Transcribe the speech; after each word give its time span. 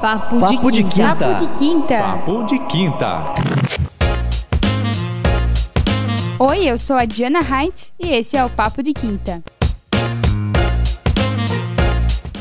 Papo, 0.00 0.40
Papo 0.40 0.72
de, 0.72 0.84
quinta. 0.84 1.16
Papo 1.16 1.46
de 1.46 1.58
quinta. 1.58 1.98
Papo 1.98 2.42
de 2.44 2.58
quinta. 2.60 3.24
Oi, 6.38 6.64
eu 6.64 6.78
sou 6.78 6.96
a 6.96 7.04
Diana 7.04 7.40
Heinz 7.40 7.92
e 8.00 8.08
esse 8.08 8.36
é 8.36 8.44
o 8.44 8.48
Papo 8.48 8.82
de 8.82 8.94
Quinta. 8.94 9.42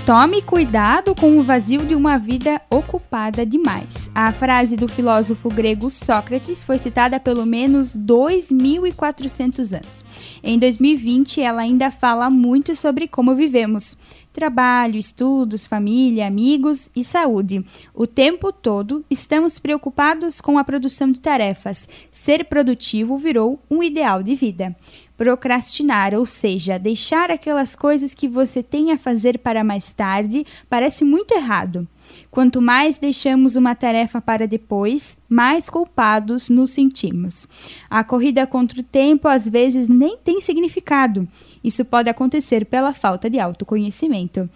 Tome 0.06 0.42
cuidado 0.42 1.14
com 1.14 1.38
o 1.38 1.44
vazio 1.44 1.86
de 1.86 1.94
uma 1.94 2.18
vida 2.18 2.60
ocupada 2.68 3.46
demais. 3.46 4.10
A 4.16 4.32
frase 4.32 4.76
do 4.76 4.88
filósofo 4.88 5.50
grego 5.50 5.88
Sócrates 5.88 6.64
foi 6.64 6.80
citada 6.80 7.20
pelo 7.20 7.46
menos 7.46 7.96
2.400 7.96 9.78
anos. 9.78 10.04
Em 10.42 10.58
2020, 10.58 11.42
ela 11.42 11.62
ainda 11.62 11.92
fala 11.92 12.28
muito 12.28 12.76
sobre 12.76 13.08
como 13.08 13.36
vivemos. 13.36 13.98
Trabalho, 14.32 14.98
estudos, 14.98 15.66
família, 15.66 16.28
amigos 16.28 16.90
e 16.96 17.04
saúde. 17.04 17.66
O 17.94 18.06
tempo 18.06 18.54
todo 18.54 19.04
estamos 19.10 19.58
preocupados 19.58 20.40
com 20.40 20.58
a 20.58 20.64
produção 20.64 21.12
de 21.12 21.20
tarefas. 21.20 21.90
Ser 22.12 22.46
produtivo 22.46 23.18
virou 23.18 23.60
um 23.70 23.82
ideal 23.82 24.22
de 24.22 24.36
vida. 24.36 24.76
Procrastinar, 25.20 26.14
ou 26.14 26.26
seja, 26.26 26.80
deixar 26.80 27.30
aquelas 27.30 27.76
coisas 27.76 28.14
que 28.14 28.26
você 28.26 28.64
tem 28.64 28.94
a 28.94 28.98
fazer 28.98 29.38
para 29.38 29.66
mais 29.66 29.92
tarde, 29.92 30.46
parece 30.70 31.04
muito 31.04 31.34
errado. 31.34 31.86
Quanto 32.32 32.62
mais 32.62 32.98
deixamos 32.98 33.58
uma 33.58 33.76
tarefa 33.76 34.22
para 34.22 34.48
depois, 34.48 35.18
mais 35.28 35.70
culpados 35.70 36.50
nos 36.50 36.72
sentimos. 36.72 37.50
A 37.90 38.02
corrida 38.02 38.48
contra 38.48 38.80
o 38.80 38.84
tempo 38.84 39.28
às 39.28 39.46
vezes 39.46 39.90
nem 39.90 40.16
tem 40.16 40.40
significado. 40.40 41.28
Isso 41.62 41.84
pode 41.84 42.10
acontecer 42.10 42.66
pela 42.66 42.94
falta 42.94 43.30
de 43.30 43.42
autoconhecimento. 43.42 44.50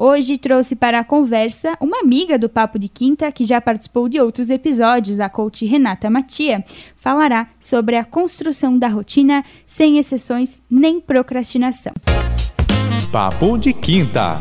Hoje 0.00 0.38
trouxe 0.38 0.76
para 0.76 1.00
a 1.00 1.04
conversa 1.04 1.76
uma 1.80 1.98
amiga 1.98 2.38
do 2.38 2.48
Papo 2.48 2.78
de 2.78 2.88
Quinta 2.88 3.32
que 3.32 3.44
já 3.44 3.60
participou 3.60 4.08
de 4.08 4.20
outros 4.20 4.48
episódios, 4.48 5.18
a 5.18 5.28
coach 5.28 5.66
Renata 5.66 6.08
Matia, 6.08 6.64
falará 6.94 7.48
sobre 7.58 7.96
a 7.96 8.04
construção 8.04 8.78
da 8.78 8.86
rotina 8.86 9.44
sem 9.66 9.98
exceções 9.98 10.62
nem 10.70 11.00
procrastinação. 11.00 11.92
Papo 13.10 13.58
de 13.58 13.72
Quinta. 13.72 14.40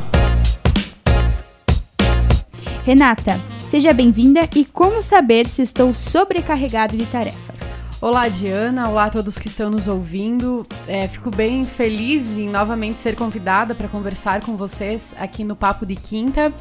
Renata, 2.83 3.41
seja 3.67 3.91
bem-vinda 3.93 4.47
e 4.55 4.63
como 4.63 5.01
saber 5.01 5.47
se 5.47 5.63
estou 5.63 5.91
sobrecarregado 5.91 6.95
de 6.95 7.07
tarefas? 7.07 7.86
Olá, 7.99 8.29
Diana. 8.29 8.89
Olá 8.89 9.05
a 9.05 9.09
todos 9.09 9.39
que 9.39 9.47
estão 9.47 9.71
nos 9.71 9.87
ouvindo. 9.87 10.67
É, 10.87 11.07
fico 11.07 11.31
bem 11.31 11.65
feliz 11.65 12.37
em 12.37 12.47
novamente 12.47 12.99
ser 12.99 13.15
convidada 13.15 13.73
para 13.73 13.87
conversar 13.87 14.41
com 14.41 14.55
vocês 14.55 15.15
aqui 15.17 15.43
no 15.43 15.55
Papo 15.55 15.83
de 15.83 15.95
Quinta. 15.95 16.53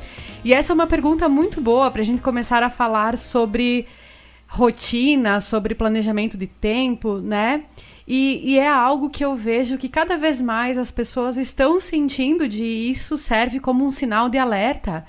E 0.43 0.55
essa 0.55 0.73
é 0.73 0.75
uma 0.75 0.87
pergunta 0.87 1.29
muito 1.29 1.61
boa 1.61 1.91
para 1.91 2.01
a 2.01 2.05
gente 2.05 2.23
começar 2.23 2.63
a 2.63 2.71
falar 2.71 3.19
sobre 3.19 3.87
rotina, 4.49 5.39
sobre 5.39 5.75
planejamento 5.75 6.39
de 6.39 6.47
tempo, 6.47 7.19
né? 7.19 7.65
E, 8.09 8.55
e, 8.55 8.59
é 8.59 8.69
algo 8.69 9.11
que 9.11 9.23
eu 9.25 9.37
vejo 9.37 9.77
que 9.77 9.91
cada 9.91 10.17
vez 10.17 10.41
mais 10.41 10.79
as 10.79 10.91
pessoas 10.91 11.37
estão 11.37 11.79
sentindo 11.79 12.49
de 12.49 12.65
isso 12.65 13.19
serve 13.19 13.61
como 13.61 13.85
um 13.85 13.91
sinal 13.91 14.31
de 14.31 14.39
alerta 14.39 15.05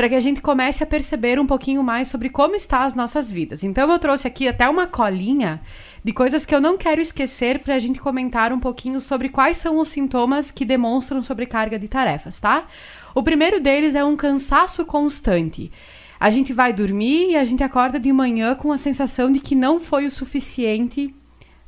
para 0.00 0.08
que 0.08 0.14
a 0.14 0.20
gente 0.20 0.40
comece 0.40 0.82
a 0.82 0.86
perceber 0.86 1.38
um 1.38 1.46
pouquinho 1.46 1.82
mais 1.82 2.08
sobre 2.08 2.30
como 2.30 2.56
está 2.56 2.84
as 2.84 2.94
nossas 2.94 3.30
vidas. 3.30 3.62
Então 3.62 3.92
eu 3.92 3.98
trouxe 3.98 4.26
aqui 4.26 4.48
até 4.48 4.66
uma 4.66 4.86
colinha 4.86 5.60
de 6.02 6.10
coisas 6.10 6.46
que 6.46 6.54
eu 6.54 6.60
não 6.60 6.78
quero 6.78 7.02
esquecer 7.02 7.58
para 7.58 7.74
a 7.74 7.78
gente 7.78 8.00
comentar 8.00 8.50
um 8.50 8.58
pouquinho 8.58 8.98
sobre 8.98 9.28
quais 9.28 9.58
são 9.58 9.78
os 9.78 9.90
sintomas 9.90 10.50
que 10.50 10.64
demonstram 10.64 11.22
sobrecarga 11.22 11.78
de 11.78 11.86
tarefas, 11.86 12.40
tá? 12.40 12.66
O 13.14 13.22
primeiro 13.22 13.60
deles 13.60 13.94
é 13.94 14.02
um 14.02 14.16
cansaço 14.16 14.86
constante. 14.86 15.70
A 16.18 16.30
gente 16.30 16.54
vai 16.54 16.72
dormir 16.72 17.32
e 17.32 17.36
a 17.36 17.44
gente 17.44 17.62
acorda 17.62 18.00
de 18.00 18.10
manhã 18.10 18.54
com 18.54 18.72
a 18.72 18.78
sensação 18.78 19.30
de 19.30 19.38
que 19.38 19.54
não 19.54 19.78
foi 19.78 20.06
o 20.06 20.10
suficiente 20.10 21.14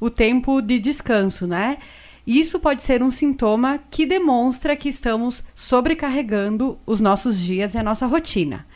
o 0.00 0.08
tempo 0.08 0.62
de 0.62 0.79
descanso, 0.79 1.46
né? 1.46 1.77
Isso 2.27 2.60
pode 2.60 2.83
ser 2.83 3.02
um 3.02 3.10
sintoma 3.10 3.80
que 3.90 4.06
demonstra 4.06 4.77
que 4.77 4.88
estamos 4.88 5.42
sobrecarregando 5.55 6.78
os 6.86 7.00
nossos 7.00 7.40
dias 7.40 7.74
e 7.74 7.78
a 7.78 7.83
nossa 7.83 8.06
rotina. 8.06 8.66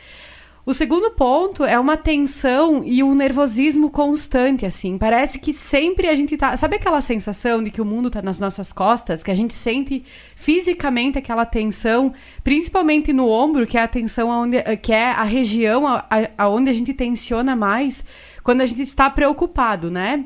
O 0.69 0.75
segundo 0.75 1.13
ponto 1.13 1.65
é 1.65 1.79
uma 1.79 1.97
tensão 1.97 2.83
e 2.85 3.01
um 3.01 3.15
nervosismo 3.15 3.89
constante, 3.89 4.67
assim. 4.67 4.99
Parece 4.99 5.39
que 5.39 5.53
sempre 5.53 6.09
a 6.09 6.17
gente 6.17 6.37
tá. 6.37 6.57
Sabe 6.57 6.75
aquela 6.75 7.01
sensação 7.01 7.63
de 7.63 7.71
que 7.71 7.81
o 7.81 7.85
mundo 7.85 8.11
tá 8.11 8.21
nas 8.21 8.41
nossas 8.41 8.73
costas? 8.73 9.23
Que 9.23 9.31
a 9.31 9.35
gente 9.37 9.55
sente 9.55 10.05
fisicamente 10.35 11.19
aquela 11.19 11.47
tensão, 11.47 12.13
principalmente 12.43 13.13
no 13.13 13.31
ombro, 13.31 13.65
que 13.65 13.79
é 13.79 13.83
a 13.83 13.87
tensão 13.87 14.29
onde, 14.29 14.61
que 14.83 14.93
é 14.93 15.05
a 15.13 15.23
região 15.23 15.85
aonde 16.37 16.69
a 16.69 16.73
gente 16.75 16.93
tensiona 16.93 17.55
mais 17.55 18.05
quando 18.43 18.61
a 18.61 18.67
gente 18.67 18.83
está 18.83 19.09
preocupado, 19.09 19.89
né? 19.89 20.25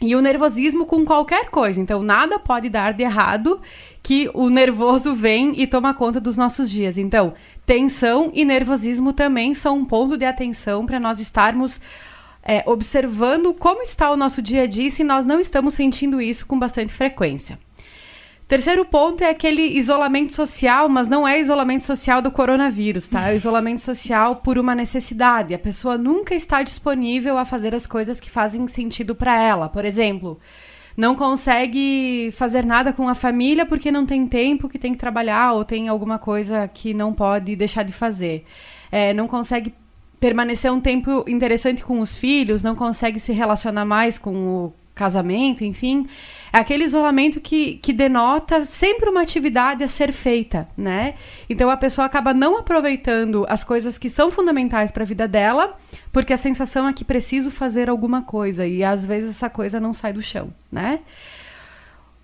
E 0.00 0.14
o 0.14 0.20
nervosismo 0.20 0.84
com 0.84 1.04
qualquer 1.04 1.48
coisa. 1.48 1.80
Então, 1.80 2.02
nada 2.02 2.38
pode 2.38 2.68
dar 2.68 2.92
de 2.92 3.02
errado 3.02 3.60
que 4.02 4.30
o 4.34 4.50
nervoso 4.50 5.14
vem 5.14 5.60
e 5.60 5.66
toma 5.66 5.94
conta 5.94 6.20
dos 6.20 6.36
nossos 6.36 6.70
dias. 6.70 6.98
Então, 6.98 7.34
tensão 7.64 8.30
e 8.34 8.44
nervosismo 8.44 9.12
também 9.12 9.54
são 9.54 9.78
um 9.78 9.84
ponto 9.84 10.16
de 10.16 10.24
atenção 10.24 10.84
para 10.84 11.00
nós 11.00 11.18
estarmos 11.18 11.80
é, 12.42 12.62
observando 12.66 13.52
como 13.52 13.82
está 13.82 14.10
o 14.10 14.16
nosso 14.16 14.40
dia 14.40 14.62
a 14.62 14.66
dia 14.66 14.88
se 14.90 15.02
nós 15.02 15.26
não 15.26 15.40
estamos 15.40 15.74
sentindo 15.74 16.20
isso 16.20 16.46
com 16.46 16.58
bastante 16.58 16.92
frequência. 16.92 17.58
Terceiro 18.48 18.84
ponto 18.84 19.24
é 19.24 19.30
aquele 19.30 19.62
isolamento 19.62 20.32
social, 20.32 20.88
mas 20.88 21.08
não 21.08 21.26
é 21.26 21.40
isolamento 21.40 21.82
social 21.82 22.22
do 22.22 22.30
coronavírus, 22.30 23.08
tá? 23.08 23.28
É 23.28 23.34
o 23.34 23.36
isolamento 23.36 23.80
social 23.80 24.36
por 24.36 24.56
uma 24.56 24.72
necessidade. 24.72 25.52
A 25.52 25.58
pessoa 25.58 25.98
nunca 25.98 26.32
está 26.32 26.62
disponível 26.62 27.38
a 27.38 27.44
fazer 27.44 27.74
as 27.74 27.88
coisas 27.88 28.20
que 28.20 28.30
fazem 28.30 28.68
sentido 28.68 29.16
para 29.16 29.36
ela. 29.36 29.68
Por 29.68 29.84
exemplo, 29.84 30.38
não 30.96 31.16
consegue 31.16 32.30
fazer 32.36 32.64
nada 32.64 32.92
com 32.92 33.08
a 33.08 33.16
família 33.16 33.66
porque 33.66 33.90
não 33.90 34.06
tem 34.06 34.24
tempo, 34.28 34.68
que 34.68 34.78
tem 34.78 34.92
que 34.92 34.98
trabalhar 34.98 35.52
ou 35.52 35.64
tem 35.64 35.88
alguma 35.88 36.16
coisa 36.16 36.68
que 36.68 36.94
não 36.94 37.12
pode 37.12 37.56
deixar 37.56 37.82
de 37.82 37.92
fazer. 37.92 38.44
É, 38.92 39.12
não 39.12 39.26
consegue 39.26 39.74
permanecer 40.20 40.72
um 40.72 40.80
tempo 40.80 41.24
interessante 41.26 41.84
com 41.84 42.00
os 42.00 42.16
filhos, 42.16 42.62
não 42.62 42.76
consegue 42.76 43.18
se 43.18 43.32
relacionar 43.32 43.84
mais 43.84 44.16
com 44.16 44.34
o 44.66 44.72
casamento, 44.94 45.62
enfim. 45.62 46.06
Aquele 46.58 46.84
isolamento 46.84 47.38
que, 47.38 47.74
que 47.82 47.92
denota 47.92 48.64
sempre 48.64 49.10
uma 49.10 49.20
atividade 49.20 49.84
a 49.84 49.88
ser 49.88 50.10
feita, 50.10 50.66
né? 50.74 51.12
Então 51.50 51.68
a 51.68 51.76
pessoa 51.76 52.06
acaba 52.06 52.32
não 52.32 52.56
aproveitando 52.56 53.44
as 53.46 53.62
coisas 53.62 53.98
que 53.98 54.08
são 54.08 54.30
fundamentais 54.30 54.90
para 54.90 55.02
a 55.02 55.06
vida 55.06 55.28
dela, 55.28 55.78
porque 56.10 56.32
a 56.32 56.36
sensação 56.38 56.88
é 56.88 56.94
que 56.94 57.04
preciso 57.04 57.50
fazer 57.50 57.90
alguma 57.90 58.22
coisa 58.22 58.66
e 58.66 58.82
às 58.82 59.04
vezes 59.04 59.28
essa 59.32 59.50
coisa 59.50 59.78
não 59.78 59.92
sai 59.92 60.14
do 60.14 60.22
chão, 60.22 60.48
né? 60.72 61.00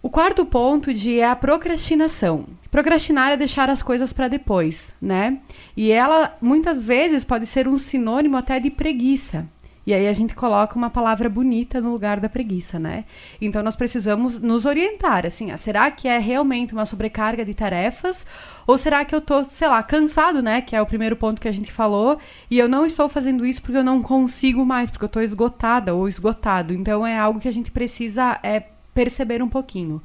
O 0.03 0.09
quarto 0.09 0.47
ponto 0.47 0.95
de 0.95 1.21
é 1.21 1.29
a 1.29 1.37
procrastinação. 1.37 2.47
Procrastinar 2.71 3.33
é 3.33 3.37
deixar 3.37 3.69
as 3.69 3.83
coisas 3.83 4.15
para 4.15 4.29
depois, 4.29 4.95
né? 4.99 5.41
E 5.77 5.93
ela 5.93 6.39
muitas 6.41 6.83
vezes 6.83 7.23
pode 7.23 7.45
ser 7.45 7.69
um 7.69 7.75
sinônimo 7.75 8.39
até 8.39 8.59
de 8.59 8.71
preguiça. 8.71 9.47
E 9.85 9.93
aí 9.93 10.07
a 10.07 10.13
gente 10.13 10.35
coloca 10.35 10.77
uma 10.77 10.89
palavra 10.89 11.29
bonita 11.29 11.81
no 11.81 11.91
lugar 11.91 12.21
da 12.21 12.29
preguiça, 12.29 12.79
né? 12.79 13.05
Então 13.41 13.63
nós 13.63 13.75
precisamos 13.75 14.41
nos 14.41 14.65
orientar, 14.65 15.27
assim, 15.27 15.51
ah, 15.51 15.57
será 15.57 15.91
que 15.91 16.07
é 16.07 16.19
realmente 16.19 16.73
uma 16.73 16.87
sobrecarga 16.87 17.45
de 17.45 17.53
tarefas? 17.53 18.27
Ou 18.67 18.79
será 18.79 19.05
que 19.05 19.15
eu 19.15 19.21
tô, 19.21 19.43
sei 19.43 19.67
lá, 19.67 19.83
cansado, 19.83 20.41
né? 20.41 20.61
Que 20.61 20.77
é 20.77 20.81
o 20.81 20.87
primeiro 20.87 21.17
ponto 21.17 21.41
que 21.41 21.49
a 21.49 21.53
gente 21.53 21.73
falou, 21.73 22.17
e 22.49 22.59
eu 22.59 22.69
não 22.69 22.87
estou 22.87 23.09
fazendo 23.09 23.45
isso 23.45 23.61
porque 23.61 23.79
eu 23.79 23.85
não 23.85 24.03
consigo 24.03 24.65
mais, 24.65 24.91
porque 24.91 25.05
eu 25.05 25.09
estou 25.09 25.23
esgotada 25.23 25.95
ou 25.95 26.09
esgotado. 26.09 26.73
Então 26.73 27.05
é 27.05 27.19
algo 27.19 27.41
que 27.41 27.49
a 27.49 27.53
gente 27.53 27.73
precisa 27.73 28.39
é, 28.43 28.63
perceber 28.95 29.43
um 29.43 29.49
pouquinho. 29.49 30.01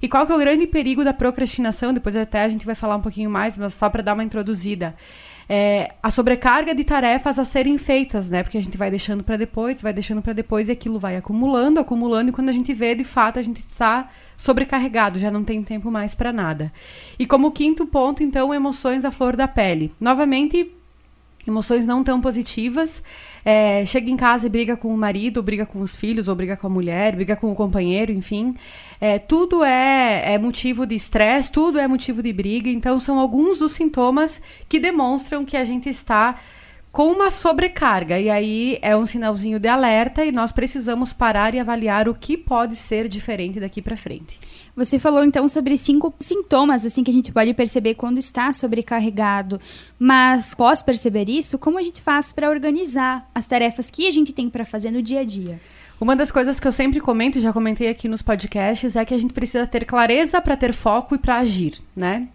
E 0.00 0.08
qual 0.08 0.24
que 0.24 0.32
é 0.32 0.34
o 0.34 0.38
grande 0.38 0.66
perigo 0.66 1.04
da 1.04 1.12
procrastinação? 1.12 1.92
Depois 1.92 2.16
até 2.16 2.44
a 2.44 2.48
gente 2.48 2.64
vai 2.64 2.74
falar 2.74 2.96
um 2.96 3.02
pouquinho 3.02 3.28
mais, 3.28 3.58
mas 3.58 3.74
só 3.74 3.90
para 3.90 4.02
dar 4.02 4.14
uma 4.14 4.24
introduzida 4.24 4.94
é, 5.48 5.94
a 6.02 6.10
sobrecarga 6.10 6.74
de 6.74 6.84
tarefas 6.84 7.38
a 7.38 7.44
serem 7.44 7.78
feitas, 7.78 8.28
né? 8.28 8.42
Porque 8.42 8.58
a 8.58 8.62
gente 8.62 8.76
vai 8.76 8.90
deixando 8.90 9.24
para 9.24 9.36
depois, 9.36 9.80
vai 9.80 9.92
deixando 9.92 10.20
para 10.20 10.34
depois 10.34 10.68
e 10.68 10.72
aquilo 10.72 10.98
vai 10.98 11.16
acumulando, 11.16 11.80
acumulando 11.80 12.28
e 12.28 12.32
quando 12.32 12.50
a 12.50 12.52
gente 12.52 12.74
vê, 12.74 12.94
de 12.94 13.04
fato, 13.04 13.38
a 13.38 13.42
gente 13.42 13.58
está 13.58 14.10
sobrecarregado, 14.36 15.18
já 15.18 15.30
não 15.30 15.42
tem 15.42 15.62
tempo 15.62 15.90
mais 15.90 16.14
para 16.14 16.32
nada. 16.32 16.70
E 17.18 17.26
como 17.26 17.50
quinto 17.50 17.86
ponto, 17.86 18.22
então, 18.22 18.52
emoções 18.52 19.04
à 19.04 19.10
flor 19.10 19.34
da 19.34 19.48
pele. 19.48 19.92
Novamente, 19.98 20.70
emoções 21.48 21.86
não 21.86 22.04
tão 22.04 22.20
positivas. 22.20 23.02
É, 23.44 23.84
chega 23.86 24.10
em 24.10 24.16
casa 24.16 24.46
e 24.46 24.50
briga 24.50 24.76
com 24.76 24.94
o 24.94 24.96
marido, 24.96 25.42
briga 25.42 25.64
com 25.66 25.80
os 25.80 25.96
filhos, 25.96 26.28
ou 26.28 26.34
briga 26.34 26.56
com 26.56 26.66
a 26.66 26.70
mulher, 26.70 27.16
briga 27.16 27.34
com 27.34 27.50
o 27.50 27.54
companheiro, 27.54 28.12
enfim. 28.12 28.54
É, 29.00 29.18
tudo 29.18 29.64
é, 29.64 30.34
é 30.34 30.38
motivo 30.38 30.86
de 30.86 30.94
estresse, 30.94 31.50
tudo 31.50 31.78
é 31.78 31.88
motivo 31.88 32.22
de 32.22 32.32
briga. 32.32 32.68
Então, 32.68 33.00
são 33.00 33.18
alguns 33.18 33.58
dos 33.58 33.72
sintomas 33.72 34.42
que 34.68 34.78
demonstram 34.78 35.44
que 35.44 35.56
a 35.56 35.64
gente 35.64 35.88
está 35.88 36.36
com 36.90 37.12
uma 37.12 37.30
sobrecarga. 37.30 38.18
E 38.18 38.28
aí 38.28 38.78
é 38.82 38.96
um 38.96 39.06
sinalzinho 39.06 39.58
de 39.58 39.68
alerta 39.68 40.24
e 40.24 40.32
nós 40.32 40.52
precisamos 40.52 41.12
parar 41.12 41.54
e 41.54 41.58
avaliar 41.60 42.08
o 42.08 42.14
que 42.14 42.36
pode 42.36 42.76
ser 42.76 43.08
diferente 43.08 43.60
daqui 43.60 43.80
para 43.80 43.96
frente. 43.96 44.40
Você 44.78 44.96
falou 44.96 45.24
então 45.24 45.48
sobre 45.48 45.76
cinco 45.76 46.14
sintomas 46.20 46.86
assim 46.86 47.02
que 47.02 47.10
a 47.10 47.12
gente 47.12 47.32
pode 47.32 47.52
perceber 47.52 47.94
quando 47.94 48.18
está 48.18 48.52
sobrecarregado, 48.52 49.60
mas 49.98 50.54
pós 50.54 50.80
perceber 50.80 51.28
isso, 51.28 51.58
como 51.58 51.80
a 51.80 51.82
gente 51.82 52.00
faz 52.00 52.32
para 52.32 52.48
organizar 52.48 53.28
as 53.34 53.44
tarefas 53.44 53.90
que 53.90 54.06
a 54.06 54.12
gente 54.12 54.32
tem 54.32 54.48
para 54.48 54.64
fazer 54.64 54.92
no 54.92 55.02
dia 55.02 55.22
a 55.22 55.24
dia? 55.24 55.60
Uma 56.00 56.14
das 56.14 56.30
coisas 56.30 56.60
que 56.60 56.68
eu 56.68 56.70
sempre 56.70 57.00
comento, 57.00 57.40
já 57.40 57.52
comentei 57.52 57.88
aqui 57.88 58.06
nos 58.06 58.22
podcasts, 58.22 58.94
é 58.94 59.04
que 59.04 59.12
a 59.12 59.18
gente 59.18 59.34
precisa 59.34 59.66
ter 59.66 59.84
clareza 59.84 60.40
para 60.40 60.56
ter 60.56 60.72
foco 60.72 61.16
e 61.16 61.18
para 61.18 61.38
agir, 61.38 61.74
né? 61.96 62.28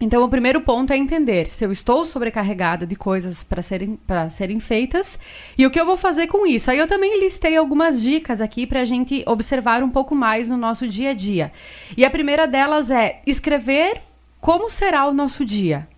Então, 0.00 0.22
o 0.22 0.28
primeiro 0.28 0.60
ponto 0.60 0.92
é 0.92 0.96
entender 0.96 1.48
se 1.48 1.64
eu 1.64 1.72
estou 1.72 2.06
sobrecarregada 2.06 2.86
de 2.86 2.94
coisas 2.94 3.42
para 3.42 3.62
serem, 3.62 3.98
serem 4.30 4.60
feitas 4.60 5.18
e 5.56 5.66
o 5.66 5.70
que 5.70 5.80
eu 5.80 5.84
vou 5.84 5.96
fazer 5.96 6.28
com 6.28 6.46
isso. 6.46 6.70
Aí 6.70 6.78
eu 6.78 6.86
também 6.86 7.18
listei 7.18 7.56
algumas 7.56 8.00
dicas 8.00 8.40
aqui 8.40 8.64
para 8.64 8.80
a 8.80 8.84
gente 8.84 9.24
observar 9.26 9.82
um 9.82 9.90
pouco 9.90 10.14
mais 10.14 10.48
no 10.48 10.56
nosso 10.56 10.86
dia 10.86 11.10
a 11.10 11.14
dia. 11.14 11.52
E 11.96 12.04
a 12.04 12.10
primeira 12.10 12.46
delas 12.46 12.92
é 12.92 13.20
escrever 13.26 14.00
como 14.40 14.70
será 14.70 15.06
o 15.06 15.12
nosso 15.12 15.44
dia. 15.44 15.88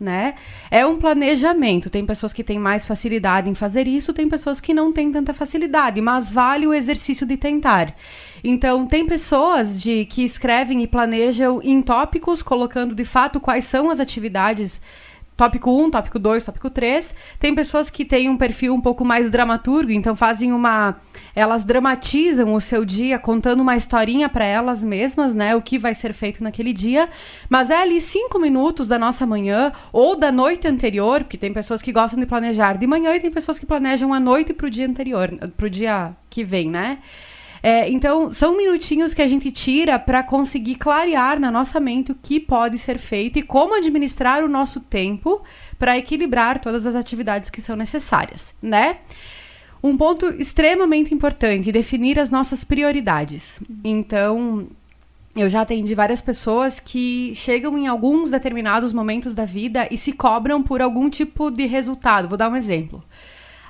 Né? 0.00 0.34
É 0.68 0.84
um 0.84 0.96
planejamento. 0.96 1.88
Tem 1.88 2.04
pessoas 2.04 2.32
que 2.32 2.42
têm 2.42 2.58
mais 2.58 2.84
facilidade 2.84 3.48
em 3.48 3.54
fazer 3.54 3.86
isso, 3.86 4.12
tem 4.12 4.28
pessoas 4.28 4.60
que 4.60 4.74
não 4.74 4.92
têm 4.92 5.12
tanta 5.12 5.32
facilidade, 5.32 6.00
mas 6.00 6.28
vale 6.28 6.66
o 6.66 6.74
exercício 6.74 7.24
de 7.24 7.36
tentar. 7.36 7.94
Então, 8.46 8.86
tem 8.86 9.06
pessoas 9.06 9.80
de 9.80 10.04
que 10.04 10.22
escrevem 10.22 10.82
e 10.82 10.86
planejam 10.86 11.62
em 11.62 11.80
tópicos, 11.80 12.42
colocando 12.42 12.94
de 12.94 13.02
fato 13.02 13.40
quais 13.40 13.64
são 13.64 13.88
as 13.88 13.98
atividades 13.98 14.82
tópico 15.36 15.70
1, 15.70 15.90
tópico 15.90 16.18
2, 16.18 16.44
tópico 16.44 16.70
3. 16.70 17.14
Tem 17.38 17.54
pessoas 17.54 17.90
que 17.90 18.04
têm 18.04 18.28
um 18.28 18.36
perfil 18.36 18.74
um 18.74 18.80
pouco 18.80 19.04
mais 19.04 19.30
dramaturgo, 19.30 19.90
então 19.90 20.14
fazem 20.14 20.52
uma. 20.52 20.96
Elas 21.34 21.64
dramatizam 21.64 22.52
o 22.54 22.60
seu 22.60 22.84
dia 22.84 23.18
contando 23.18 23.60
uma 23.60 23.76
historinha 23.76 24.28
para 24.28 24.44
elas 24.44 24.84
mesmas, 24.84 25.34
né? 25.34 25.56
O 25.56 25.62
que 25.62 25.78
vai 25.78 25.94
ser 25.94 26.12
feito 26.12 26.44
naquele 26.44 26.72
dia. 26.72 27.08
Mas 27.48 27.70
é 27.70 27.76
ali 27.80 28.00
cinco 28.00 28.38
minutos 28.38 28.86
da 28.86 28.98
nossa 28.98 29.26
manhã 29.26 29.72
ou 29.92 30.16
da 30.16 30.30
noite 30.30 30.68
anterior, 30.68 31.20
porque 31.20 31.38
tem 31.38 31.52
pessoas 31.52 31.82
que 31.82 31.92
gostam 31.92 32.20
de 32.20 32.26
planejar 32.26 32.76
de 32.76 32.86
manhã 32.86 33.14
e 33.14 33.20
tem 33.20 33.30
pessoas 33.30 33.58
que 33.58 33.66
planejam 33.66 34.12
a 34.12 34.20
noite 34.20 34.52
para 34.52 34.66
o 34.66 34.70
dia 34.70 34.86
anterior, 34.86 35.30
para 35.56 35.66
o 35.66 35.70
dia 35.70 36.14
que 36.30 36.44
vem, 36.44 36.70
né? 36.70 36.98
É, 37.66 37.88
então, 37.88 38.30
são 38.30 38.58
minutinhos 38.58 39.14
que 39.14 39.22
a 39.22 39.26
gente 39.26 39.50
tira 39.50 39.98
para 39.98 40.22
conseguir 40.22 40.74
clarear 40.74 41.40
na 41.40 41.50
nossa 41.50 41.80
mente 41.80 42.12
o 42.12 42.14
que 42.14 42.38
pode 42.38 42.76
ser 42.76 42.98
feito 42.98 43.38
e 43.38 43.42
como 43.42 43.74
administrar 43.74 44.44
o 44.44 44.48
nosso 44.48 44.80
tempo 44.80 45.42
para 45.78 45.96
equilibrar 45.96 46.58
todas 46.58 46.84
as 46.84 46.94
atividades 46.94 47.48
que 47.48 47.62
são 47.62 47.74
necessárias, 47.74 48.54
né? 48.60 48.98
Um 49.82 49.96
ponto 49.96 50.26
extremamente 50.38 51.14
importante, 51.14 51.72
definir 51.72 52.20
as 52.20 52.30
nossas 52.30 52.64
prioridades. 52.64 53.62
Então, 53.82 54.68
eu 55.34 55.48
já 55.48 55.62
atendi 55.62 55.94
várias 55.94 56.20
pessoas 56.20 56.78
que 56.78 57.34
chegam 57.34 57.78
em 57.78 57.86
alguns 57.86 58.30
determinados 58.30 58.92
momentos 58.92 59.32
da 59.32 59.46
vida 59.46 59.88
e 59.90 59.96
se 59.96 60.12
cobram 60.12 60.62
por 60.62 60.82
algum 60.82 61.08
tipo 61.08 61.50
de 61.50 61.64
resultado. 61.64 62.28
Vou 62.28 62.36
dar 62.36 62.50
um 62.50 62.56
exemplo. 62.56 63.02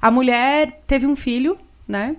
A 0.02 0.10
mulher 0.10 0.82
teve 0.84 1.06
um 1.06 1.14
filho, 1.14 1.56
né? 1.86 2.16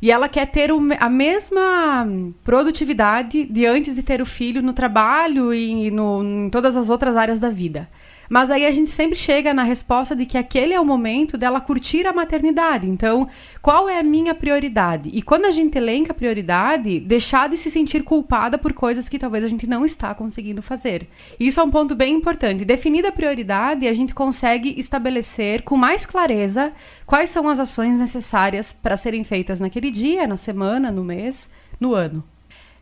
E 0.00 0.12
ela 0.12 0.28
quer 0.28 0.46
ter 0.46 0.70
a 1.00 1.10
mesma 1.10 2.06
produtividade 2.44 3.44
de 3.44 3.66
antes 3.66 3.96
de 3.96 4.02
ter 4.02 4.22
o 4.22 4.26
filho 4.26 4.62
no 4.62 4.72
trabalho 4.72 5.52
e 5.52 5.90
no, 5.90 6.22
em 6.22 6.50
todas 6.50 6.76
as 6.76 6.88
outras 6.88 7.16
áreas 7.16 7.40
da 7.40 7.50
vida. 7.50 7.88
Mas 8.28 8.50
aí 8.50 8.66
a 8.66 8.70
gente 8.70 8.90
sempre 8.90 9.16
chega 9.16 9.54
na 9.54 9.62
resposta 9.62 10.14
de 10.14 10.26
que 10.26 10.36
aquele 10.36 10.74
é 10.74 10.80
o 10.80 10.84
momento 10.84 11.38
dela 11.38 11.60
curtir 11.60 12.06
a 12.06 12.12
maternidade. 12.12 12.88
Então, 12.88 13.28
qual 13.62 13.88
é 13.88 13.98
a 13.98 14.02
minha 14.02 14.34
prioridade? 14.34 15.08
E 15.12 15.22
quando 15.22 15.46
a 15.46 15.50
gente 15.50 15.78
elenca 15.78 16.12
a 16.12 16.14
prioridade, 16.14 17.00
deixar 17.00 17.48
de 17.48 17.56
se 17.56 17.70
sentir 17.70 18.02
culpada 18.02 18.58
por 18.58 18.72
coisas 18.72 19.08
que 19.08 19.18
talvez 19.18 19.44
a 19.44 19.48
gente 19.48 19.66
não 19.66 19.84
está 19.84 20.14
conseguindo 20.14 20.60
fazer. 20.60 21.08
Isso 21.40 21.58
é 21.58 21.62
um 21.62 21.70
ponto 21.70 21.94
bem 21.94 22.14
importante. 22.14 22.64
Definida 22.64 23.08
a 23.08 23.12
prioridade, 23.12 23.88
a 23.88 23.92
gente 23.92 24.14
consegue 24.14 24.78
estabelecer 24.78 25.62
com 25.62 25.76
mais 25.76 26.04
clareza 26.04 26.72
quais 27.06 27.30
são 27.30 27.48
as 27.48 27.58
ações 27.58 27.98
necessárias 27.98 28.72
para 28.72 28.96
serem 28.96 29.24
feitas 29.24 29.60
naquele 29.60 29.90
dia, 29.90 30.26
na 30.26 30.36
semana, 30.36 30.90
no 30.90 31.02
mês, 31.02 31.50
no 31.80 31.94
ano. 31.94 32.22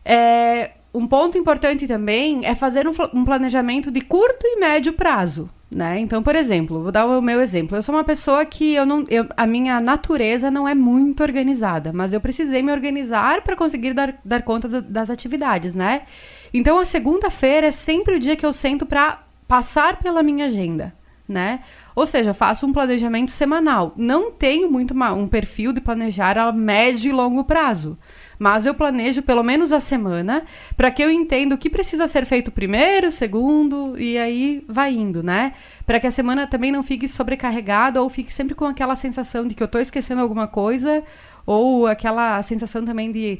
É, 0.03 0.71
um 0.93 1.05
ponto 1.05 1.37
importante 1.37 1.87
também 1.87 2.45
é 2.45 2.55
fazer 2.55 2.87
um, 2.87 2.91
um, 3.13 3.25
planejamento 3.25 3.91
de 3.91 4.01
curto 4.01 4.45
e 4.45 4.59
médio 4.59 4.93
prazo. 4.93 5.49
Né? 5.69 5.99
Então, 5.99 6.23
por 6.23 6.33
exemplo, 6.33 6.81
vou 6.81 6.91
dar 6.91 7.05
o 7.05 7.21
meu 7.21 7.41
exemplo. 7.41 7.77
Eu 7.77 7.81
sou 7.81 7.93
uma 7.93 8.03
pessoa 8.03 8.45
que 8.45 8.73
eu 8.73 8.85
não, 8.85 9.03
eu, 9.09 9.27
a 9.35 9.45
minha 9.45 9.81
natureza 9.81 10.49
não 10.49 10.65
é 10.65 10.73
muito 10.73 11.21
organizada, 11.21 11.91
mas 11.91 12.13
eu 12.13 12.21
precisei 12.21 12.63
me 12.63 12.71
organizar 12.71 13.41
para 13.41 13.55
conseguir 13.55 13.93
dar, 13.93 14.15
dar 14.23 14.43
conta 14.43 14.67
do, 14.67 14.81
das 14.81 15.09
atividades, 15.09 15.75
né? 15.75 16.03
Então, 16.53 16.79
a 16.79 16.85
segunda-feira 16.85 17.67
é 17.67 17.71
sempre 17.71 18.15
o 18.15 18.19
dia 18.19 18.37
que 18.37 18.45
eu 18.45 18.53
sento 18.53 18.85
para 18.85 19.23
passar 19.45 19.97
pela 19.97 20.23
minha 20.23 20.45
agenda, 20.45 20.93
né? 21.27 21.59
Ou 21.93 22.05
seja, 22.05 22.33
faço 22.33 22.65
um 22.65 22.71
planejamento 22.71 23.31
semanal. 23.31 23.93
Não 23.97 24.31
tenho 24.31 24.71
muito 24.71 24.91
uma, 24.91 25.11
um 25.11 25.27
perfil 25.27 25.73
de 25.73 25.81
planejar 25.81 26.37
a 26.37 26.51
médio 26.53 27.09
e 27.09 27.11
longo 27.11 27.43
prazo. 27.43 27.97
Mas 28.39 28.65
eu 28.65 28.73
planejo 28.73 29.21
pelo 29.21 29.43
menos 29.43 29.71
a 29.71 29.79
semana 29.79 30.43
para 30.75 30.91
que 30.91 31.03
eu 31.03 31.11
entenda 31.11 31.55
o 31.55 31.57
que 31.57 31.69
precisa 31.69 32.07
ser 32.07 32.25
feito 32.25 32.51
primeiro, 32.51 33.11
segundo 33.11 33.97
e 33.97 34.17
aí 34.17 34.63
vai 34.67 34.93
indo, 34.93 35.23
né? 35.23 35.53
Para 35.85 35.99
que 35.99 36.07
a 36.07 36.11
semana 36.11 36.45
também 36.45 36.71
não 36.71 36.83
fique 36.83 37.07
sobrecarregada 37.07 38.01
ou 38.01 38.09
fique 38.09 38.33
sempre 38.33 38.55
com 38.55 38.65
aquela 38.65 38.95
sensação 38.95 39.47
de 39.47 39.55
que 39.55 39.63
eu 39.63 39.65
estou 39.65 39.81
esquecendo 39.81 40.21
alguma 40.21 40.47
coisa 40.47 41.03
ou 41.45 41.87
aquela 41.87 42.41
sensação 42.41 42.83
também 42.83 43.11
de 43.11 43.39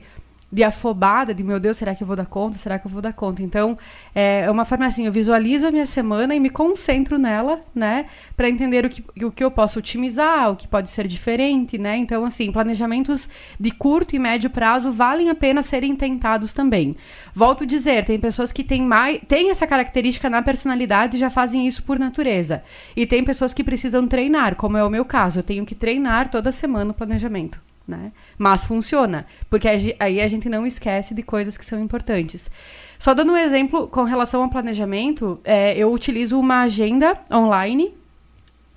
de 0.51 0.63
afobada, 0.63 1.33
de 1.33 1.43
meu 1.43 1.59
Deus, 1.59 1.77
será 1.77 1.93
que 1.93 2.01
eu 2.01 2.07
vou 2.07 2.15
dar 2.15 2.25
conta? 2.25 2.57
Será 2.57 2.79
que 2.79 2.87
eu 2.87 2.91
vou 2.91 3.01
dar 3.01 3.11
conta? 3.11 3.43
Então, 3.43 3.77
é, 4.15 4.41
é 4.41 4.51
uma 4.51 4.63
forma 4.63 4.85
assim, 4.85 5.05
eu 5.05 5.11
visualizo 5.11 5.67
a 5.67 5.71
minha 5.71 5.85
semana 5.85 6.33
e 6.33 6.39
me 6.39 6.49
concentro 6.49 7.17
nela, 7.17 7.61
né, 7.75 8.05
para 8.35 8.49
entender 8.49 8.85
o 8.85 8.89
que, 8.89 9.03
o 9.23 9.31
que 9.31 9.43
eu 9.43 9.51
posso 9.51 9.79
otimizar, 9.79 10.51
o 10.51 10.55
que 10.55 10.67
pode 10.67 10.89
ser 10.89 11.07
diferente, 11.07 11.77
né? 11.77 11.97
Então, 11.97 12.23
assim, 12.23 12.51
planejamentos 12.51 13.27
de 13.59 13.71
curto 13.71 14.15
e 14.15 14.19
médio 14.19 14.49
prazo 14.49 14.91
valem 14.91 15.29
a 15.29 15.35
pena 15.35 15.61
serem 15.61 15.95
tentados 15.95 16.53
também. 16.53 16.95
Volto 17.35 17.63
a 17.65 17.67
dizer, 17.67 18.05
tem 18.05 18.19
pessoas 18.19 18.51
que 18.53 18.63
têm 18.63 18.81
mais, 18.81 19.19
têm 19.27 19.51
essa 19.51 19.67
característica 19.67 20.29
na 20.29 20.41
personalidade 20.41 21.17
e 21.17 21.19
já 21.19 21.29
fazem 21.29 21.67
isso 21.67 21.83
por 21.83 21.99
natureza. 21.99 22.63
E 22.95 23.05
tem 23.05 23.23
pessoas 23.23 23.53
que 23.53 23.63
precisam 23.63 24.07
treinar, 24.07 24.55
como 24.55 24.77
é 24.77 24.83
o 24.83 24.89
meu 24.89 25.03
caso, 25.03 25.39
eu 25.39 25.43
tenho 25.43 25.65
que 25.65 25.75
treinar 25.75 26.29
toda 26.29 26.51
semana 26.51 26.91
o 26.91 26.93
planejamento 26.93 27.66
né? 27.87 28.11
Mas 28.37 28.65
funciona, 28.65 29.25
porque 29.49 29.67
aí 29.99 30.21
a 30.21 30.27
gente 30.27 30.49
não 30.49 30.65
esquece 30.65 31.15
de 31.15 31.23
coisas 31.23 31.57
que 31.57 31.65
são 31.65 31.79
importantes. 31.79 32.51
Só 32.99 33.13
dando 33.13 33.31
um 33.31 33.37
exemplo 33.37 33.87
com 33.87 34.03
relação 34.03 34.41
ao 34.43 34.49
planejamento, 34.49 35.39
é, 35.43 35.77
eu 35.77 35.91
utilizo 35.91 36.39
uma 36.39 36.61
agenda 36.61 37.19
online 37.31 37.93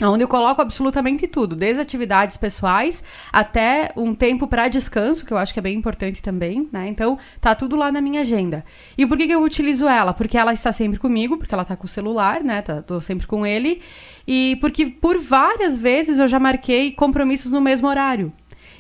onde 0.08 0.24
eu 0.24 0.28
coloco 0.28 0.62
absolutamente 0.62 1.26
tudo, 1.26 1.54
desde 1.54 1.80
atividades 1.80 2.36
pessoais 2.36 3.02
até 3.32 3.92
um 3.96 4.14
tempo 4.14 4.46
para 4.46 4.68
descanso, 4.68 5.24
que 5.26 5.32
eu 5.32 5.38
acho 5.38 5.52
que 5.52 5.58
é 5.58 5.62
bem 5.62 5.76
importante 5.76 6.22
também, 6.22 6.68
né? 6.72 6.88
Então, 6.88 7.18
tá 7.40 7.54
tudo 7.54 7.76
lá 7.76 7.90
na 7.92 8.00
minha 8.00 8.22
agenda. 8.22 8.64
E 8.96 9.06
por 9.06 9.18
que, 9.18 9.26
que 9.26 9.34
eu 9.34 9.42
utilizo 9.42 9.86
ela? 9.86 10.12
Porque 10.14 10.38
ela 10.38 10.52
está 10.52 10.72
sempre 10.72 10.98
comigo, 10.98 11.36
porque 11.36 11.52
ela 11.52 11.64
tá 11.64 11.76
com 11.76 11.84
o 11.84 11.88
celular, 11.88 12.42
né? 12.42 12.62
Tá, 12.62 12.82
tô 12.82 13.00
sempre 13.00 13.26
com 13.26 13.46
ele. 13.46 13.82
E 14.26 14.56
porque 14.60 14.86
por 14.86 15.18
várias 15.18 15.78
vezes 15.78 16.18
eu 16.18 16.28
já 16.28 16.38
marquei 16.40 16.92
compromissos 16.92 17.52
no 17.52 17.60
mesmo 17.60 17.88
horário. 17.88 18.32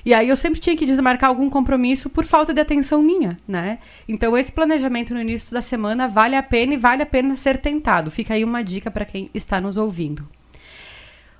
E 0.04 0.14
aí 0.14 0.28
eu 0.28 0.36
sempre 0.36 0.60
tinha 0.60 0.76
que 0.76 0.86
desmarcar 0.86 1.28
algum 1.28 1.50
compromisso 1.50 2.10
por 2.10 2.24
falta 2.24 2.54
de 2.54 2.60
atenção 2.60 3.02
minha, 3.02 3.36
né? 3.46 3.78
Então 4.08 4.36
esse 4.36 4.52
planejamento 4.52 5.12
no 5.14 5.20
início 5.20 5.52
da 5.52 5.62
semana 5.62 6.08
vale 6.08 6.36
a 6.36 6.42
pena 6.42 6.74
e 6.74 6.76
vale 6.76 7.02
a 7.02 7.06
pena 7.06 7.36
ser 7.36 7.58
tentado. 7.58 8.10
Fica 8.10 8.34
aí 8.34 8.44
uma 8.44 8.62
dica 8.62 8.90
para 8.90 9.04
quem 9.04 9.30
está 9.34 9.60
nos 9.60 9.76
ouvindo. 9.76 10.28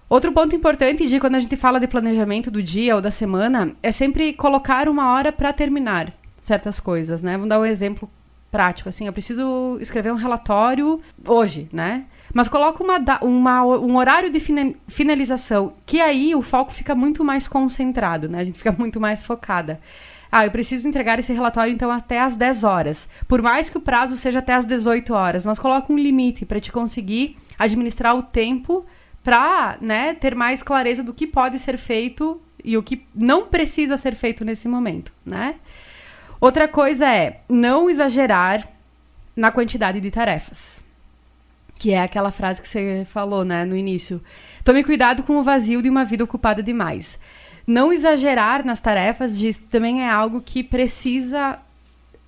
Outro 0.09 0.33
ponto 0.33 0.57
importante 0.57 1.07
de 1.07 1.21
quando 1.21 1.37
a 1.37 1.39
gente 1.39 1.57
fala 1.57 1.79
de 1.79 1.87
planejamento 1.87 2.51
do 2.51 2.61
dia 2.63 2.97
ou 2.97 3.01
da 3.01 3.13
semana 3.13 3.77
é 3.81 3.93
sempre 3.93 4.33
colocar 4.33 4.89
uma 4.89 5.13
hora 5.13 5.31
para 5.31 5.53
terminar 5.53 6.13
certas 6.41 6.81
coisas, 6.81 7.23
né? 7.23 7.35
Vamos 7.35 7.49
dar 7.49 7.61
um 7.61 7.65
exemplo 7.65 8.11
prático, 8.51 8.89
assim, 8.89 9.07
eu 9.07 9.13
preciso 9.13 9.79
escrever 9.81 10.13
um 10.13 10.17
relatório 10.17 11.01
hoje, 11.25 11.69
né? 11.73 12.07
Mas 12.33 12.49
coloca 12.49 12.83
uma, 12.83 12.99
uma, 13.23 13.65
um 13.65 13.97
horário 13.97 14.31
de 14.31 14.41
finalização, 14.89 15.75
que 15.85 16.01
aí 16.01 16.35
o 16.35 16.43
foco 16.43 16.73
fica 16.73 16.95
muito 16.95 17.25
mais 17.25 17.49
concentrado, 17.49 18.29
né? 18.29 18.39
A 18.39 18.45
gente 18.45 18.59
fica 18.59 18.73
muito 18.73 19.01
mais 19.01 19.23
focada. 19.23 19.81
Ah, 20.33 20.47
eu 20.47 20.51
preciso 20.51 20.87
entregar 20.87 21.19
esse 21.19 21.33
relatório 21.33 21.73
então 21.73 21.91
até 21.91 22.21
às 22.21 22.37
10 22.37 22.63
horas. 22.63 23.09
Por 23.27 23.43
mais 23.43 23.69
que 23.69 23.77
o 23.77 23.81
prazo 23.81 24.17
seja 24.17 24.39
até 24.39 24.55
às 24.55 24.65
18 24.65 25.13
horas, 25.13 25.45
mas 25.45 25.59
coloca 25.59 25.93
um 25.93 25.99
limite 25.99 26.47
para 26.47 26.61
te 26.61 26.71
conseguir 26.71 27.37
administrar 27.59 28.17
o 28.17 28.23
tempo 28.23 28.87
para, 29.25 29.77
né, 29.81 30.15
ter 30.15 30.35
mais 30.35 30.63
clareza 30.63 31.03
do 31.03 31.13
que 31.13 31.27
pode 31.27 31.59
ser 31.59 31.77
feito 31.77 32.41
e 32.65 32.77
o 32.77 32.83
que 32.83 33.07
não 33.15 33.47
precisa 33.47 33.97
ser 33.97 34.15
feito 34.15 34.45
nesse 34.45 34.69
momento, 34.69 35.13
né? 35.27 35.57
Outra 36.41 36.69
coisa 36.69 37.07
é 37.07 37.41
não 37.49 37.91
exagerar 37.91 38.67
na 39.37 39.51
quantidade 39.51 40.01
de 40.01 40.11
tarefas. 40.11 40.83
Que 41.81 41.93
é 41.93 42.03
aquela 42.03 42.31
frase 42.31 42.61
que 42.61 42.69
você 42.69 43.07
falou, 43.07 43.43
né, 43.43 43.65
no 43.65 43.75
início. 43.75 44.23
Tome 44.63 44.85
cuidado 44.85 45.23
com 45.23 45.41
o 45.41 45.43
vazio 45.43 45.81
de 45.81 45.89
uma 45.89 46.05
vida 46.05 46.23
ocupada 46.23 46.63
demais. 46.63 47.19
Não 47.67 47.91
exagerar 47.91 48.67
nas 48.67 48.83
tarefas 48.83 49.39
de, 49.39 49.55
também 49.55 50.03
é 50.03 50.11
algo 50.11 50.43
que 50.43 50.63
precisa 50.63 51.59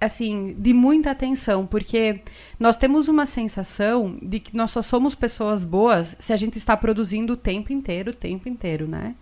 assim, 0.00 0.56
de 0.58 0.72
muita 0.72 1.12
atenção, 1.12 1.64
porque 1.64 2.22
nós 2.58 2.76
temos 2.76 3.08
uma 3.08 3.26
sensação 3.26 4.18
de 4.20 4.40
que 4.40 4.56
nós 4.56 4.70
só 4.72 4.82
somos 4.82 5.14
pessoas 5.14 5.64
boas 5.64 6.16
se 6.18 6.32
a 6.32 6.36
gente 6.36 6.56
está 6.56 6.76
produzindo 6.76 7.34
o 7.34 7.36
tempo 7.36 7.72
inteiro, 7.72 8.10
o 8.10 8.14
tempo 8.14 8.48
inteiro, 8.48 8.88
né? 8.88 9.14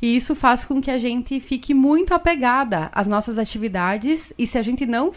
E 0.00 0.14
isso 0.14 0.36
faz 0.36 0.62
com 0.62 0.80
que 0.80 0.90
a 0.90 0.98
gente 0.98 1.40
fique 1.40 1.74
muito 1.74 2.14
apegada 2.14 2.90
às 2.92 3.08
nossas 3.08 3.38
atividades 3.38 4.32
e 4.38 4.46
se 4.46 4.56
a 4.56 4.62
gente 4.62 4.86
não 4.86 5.12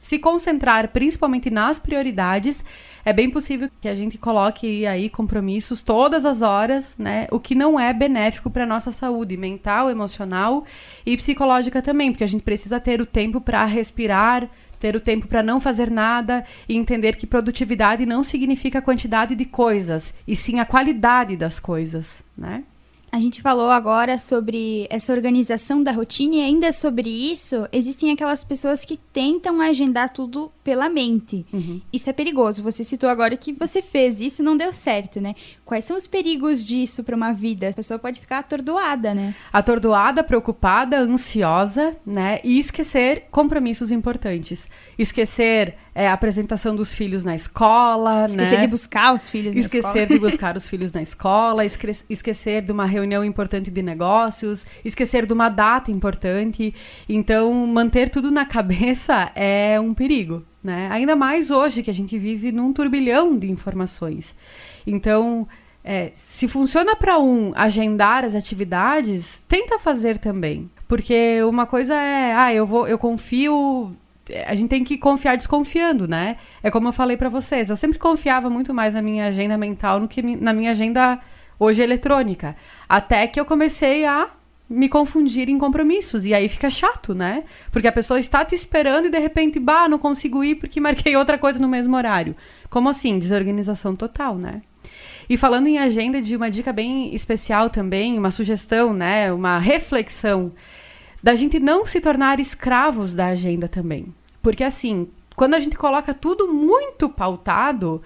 se 0.00 0.18
concentrar 0.18 0.88
principalmente 0.88 1.50
nas 1.50 1.78
prioridades, 1.78 2.64
é 3.04 3.12
bem 3.12 3.28
possível 3.28 3.70
que 3.80 3.88
a 3.88 3.94
gente 3.94 4.16
coloque 4.16 4.86
aí 4.86 5.10
compromissos 5.10 5.82
todas 5.82 6.24
as 6.24 6.40
horas, 6.40 6.96
né? 6.98 7.28
O 7.30 7.38
que 7.38 7.54
não 7.54 7.78
é 7.78 7.92
benéfico 7.92 8.50
para 8.50 8.64
nossa 8.64 8.90
saúde 8.90 9.36
mental, 9.36 9.90
emocional 9.90 10.64
e 11.04 11.16
psicológica 11.16 11.82
também, 11.82 12.10
porque 12.10 12.24
a 12.24 12.26
gente 12.26 12.42
precisa 12.42 12.80
ter 12.80 13.00
o 13.00 13.06
tempo 13.06 13.42
para 13.42 13.62
respirar, 13.66 14.48
ter 14.78 14.96
o 14.96 15.00
tempo 15.00 15.28
para 15.28 15.42
não 15.42 15.60
fazer 15.60 15.90
nada 15.90 16.44
e 16.66 16.76
entender 16.76 17.16
que 17.16 17.26
produtividade 17.26 18.06
não 18.06 18.24
significa 18.24 18.78
a 18.78 18.82
quantidade 18.82 19.34
de 19.34 19.44
coisas, 19.44 20.14
e 20.26 20.34
sim 20.34 20.58
a 20.58 20.64
qualidade 20.64 21.36
das 21.36 21.60
coisas, 21.60 22.24
né? 22.36 22.64
A 23.12 23.18
gente 23.18 23.42
falou 23.42 23.70
agora 23.70 24.18
sobre 24.18 24.86
essa 24.88 25.12
organização 25.12 25.82
da 25.82 25.90
rotina 25.90 26.36
e 26.36 26.42
ainda 26.42 26.70
sobre 26.70 27.08
isso, 27.08 27.66
existem 27.72 28.12
aquelas 28.12 28.44
pessoas 28.44 28.84
que 28.84 28.96
tentam 28.96 29.60
agendar 29.60 30.12
tudo 30.12 30.52
pela 30.62 30.88
mente. 30.88 31.44
Uhum. 31.52 31.80
Isso 31.92 32.08
é 32.08 32.12
perigoso. 32.12 32.62
Você 32.62 32.84
citou 32.84 33.10
agora 33.10 33.36
que 33.36 33.52
você 33.52 33.82
fez 33.82 34.20
isso 34.20 34.40
e 34.40 34.44
não 34.44 34.56
deu 34.56 34.72
certo, 34.72 35.20
né? 35.20 35.34
Quais 35.64 35.84
são 35.84 35.96
os 35.96 36.06
perigos 36.06 36.64
disso 36.64 37.02
para 37.02 37.16
uma 37.16 37.32
vida? 37.32 37.68
A 37.68 37.72
pessoa 37.72 37.98
pode 37.98 38.20
ficar 38.20 38.38
atordoada, 38.38 39.12
né? 39.12 39.34
Atordoada, 39.52 40.22
preocupada, 40.22 41.00
ansiosa, 41.00 41.96
né? 42.06 42.38
E 42.44 42.60
esquecer 42.60 43.26
compromissos 43.30 43.90
importantes. 43.90 44.68
Esquecer 44.96 45.74
é, 45.94 46.08
a 46.08 46.12
apresentação 46.12 46.76
dos 46.76 46.94
filhos 46.94 47.24
na 47.24 47.34
escola, 47.34 48.26
esquecer 48.26 48.56
né? 48.56 48.60
de 48.62 48.66
buscar 48.68 49.12
os 49.14 49.28
filhos 49.28 49.56
esquecer 49.56 49.82
na 49.82 50.02
escola. 50.02 50.06
de 50.06 50.18
buscar 50.18 50.56
os 50.56 50.68
filhos 50.68 50.92
na 50.92 51.02
escola, 51.02 51.64
esquecer 51.64 52.62
de 52.62 52.70
uma 52.70 52.86
reunião 52.86 52.99
importante 53.24 53.70
de 53.70 53.82
negócios, 53.82 54.66
esquecer 54.84 55.26
de 55.26 55.32
uma 55.32 55.48
data 55.48 55.90
importante. 55.90 56.74
Então, 57.08 57.52
manter 57.66 58.10
tudo 58.10 58.30
na 58.30 58.44
cabeça 58.44 59.30
é 59.36 59.80
um 59.80 59.94
perigo, 59.94 60.44
né? 60.62 60.88
Ainda 60.90 61.16
mais 61.16 61.50
hoje 61.50 61.82
que 61.82 61.90
a 61.90 61.94
gente 61.94 62.18
vive 62.18 62.52
num 62.52 62.72
turbilhão 62.72 63.36
de 63.38 63.50
informações. 63.50 64.36
Então, 64.86 65.46
é, 65.82 66.10
se 66.12 66.46
funciona 66.46 66.94
para 66.94 67.18
um 67.18 67.52
agendar 67.54 68.24
as 68.24 68.34
atividades, 68.34 69.42
tenta 69.48 69.78
fazer 69.78 70.18
também. 70.18 70.70
Porque 70.86 71.42
uma 71.44 71.66
coisa 71.66 71.94
é, 71.94 72.34
ah, 72.34 72.52
eu 72.52 72.66
vou, 72.66 72.86
eu 72.86 72.98
confio. 72.98 73.90
A 74.46 74.54
gente 74.54 74.68
tem 74.68 74.84
que 74.84 74.98
confiar 74.98 75.36
desconfiando, 75.36 76.06
né? 76.06 76.36
É 76.62 76.70
como 76.70 76.88
eu 76.88 76.92
falei 76.92 77.16
para 77.16 77.28
vocês. 77.28 77.70
Eu 77.70 77.76
sempre 77.76 77.98
confiava 77.98 78.50
muito 78.50 78.74
mais 78.74 78.94
na 78.94 79.02
minha 79.02 79.26
agenda 79.26 79.56
mental 79.56 80.00
do 80.00 80.08
que 80.08 80.22
na 80.22 80.52
minha 80.52 80.72
agenda 80.72 81.20
hoje 81.60 81.82
eletrônica. 81.82 82.56
Até 82.88 83.26
que 83.28 83.38
eu 83.38 83.44
comecei 83.44 84.04
a 84.04 84.30
me 84.70 84.88
confundir 84.88 85.48
em 85.48 85.58
compromissos. 85.58 86.24
E 86.24 86.32
aí 86.32 86.48
fica 86.48 86.70
chato, 86.70 87.12
né? 87.14 87.44
Porque 87.72 87.88
a 87.88 87.92
pessoa 87.92 88.18
está 88.18 88.44
te 88.44 88.54
esperando 88.54 89.06
e 89.06 89.10
de 89.10 89.18
repente, 89.18 89.58
bah, 89.58 89.88
não 89.88 89.98
consigo 89.98 90.42
ir 90.42 90.54
porque 90.54 90.78
marquei 90.80 91.14
outra 91.16 91.36
coisa 91.36 91.58
no 91.58 91.68
mesmo 91.68 91.96
horário. 91.96 92.34
Como 92.70 92.88
assim? 92.88 93.18
Desorganização 93.18 93.94
total, 93.94 94.36
né? 94.36 94.62
E 95.28 95.36
falando 95.36 95.66
em 95.66 95.78
agenda, 95.78 96.20
de 96.20 96.34
uma 96.34 96.50
dica 96.50 96.72
bem 96.72 97.14
especial 97.14 97.70
também, 97.70 98.18
uma 98.18 98.32
sugestão, 98.32 98.92
né, 98.92 99.32
uma 99.32 99.60
reflexão 99.60 100.52
da 101.22 101.36
gente 101.36 101.60
não 101.60 101.86
se 101.86 102.00
tornar 102.00 102.40
escravos 102.40 103.14
da 103.14 103.26
agenda 103.26 103.68
também. 103.68 104.12
Porque 104.42 104.64
assim, 104.64 105.08
quando 105.36 105.54
a 105.54 105.60
gente 105.60 105.76
coloca 105.76 106.12
tudo 106.12 106.52
muito 106.52 107.08
pautado, 107.08 108.02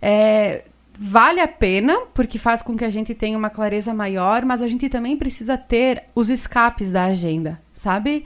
é, 0.00 0.66
vale 0.98 1.40
a 1.40 1.46
pena, 1.46 1.96
porque 2.12 2.38
faz 2.38 2.60
com 2.60 2.76
que 2.76 2.84
a 2.84 2.90
gente 2.90 3.14
tenha 3.14 3.38
uma 3.38 3.48
clareza 3.48 3.94
maior, 3.94 4.44
mas 4.44 4.60
a 4.60 4.66
gente 4.66 4.88
também 4.88 5.16
precisa 5.16 5.56
ter 5.56 6.04
os 6.14 6.28
escapes 6.28 6.90
da 6.90 7.04
agenda, 7.04 7.60
sabe? 7.72 8.24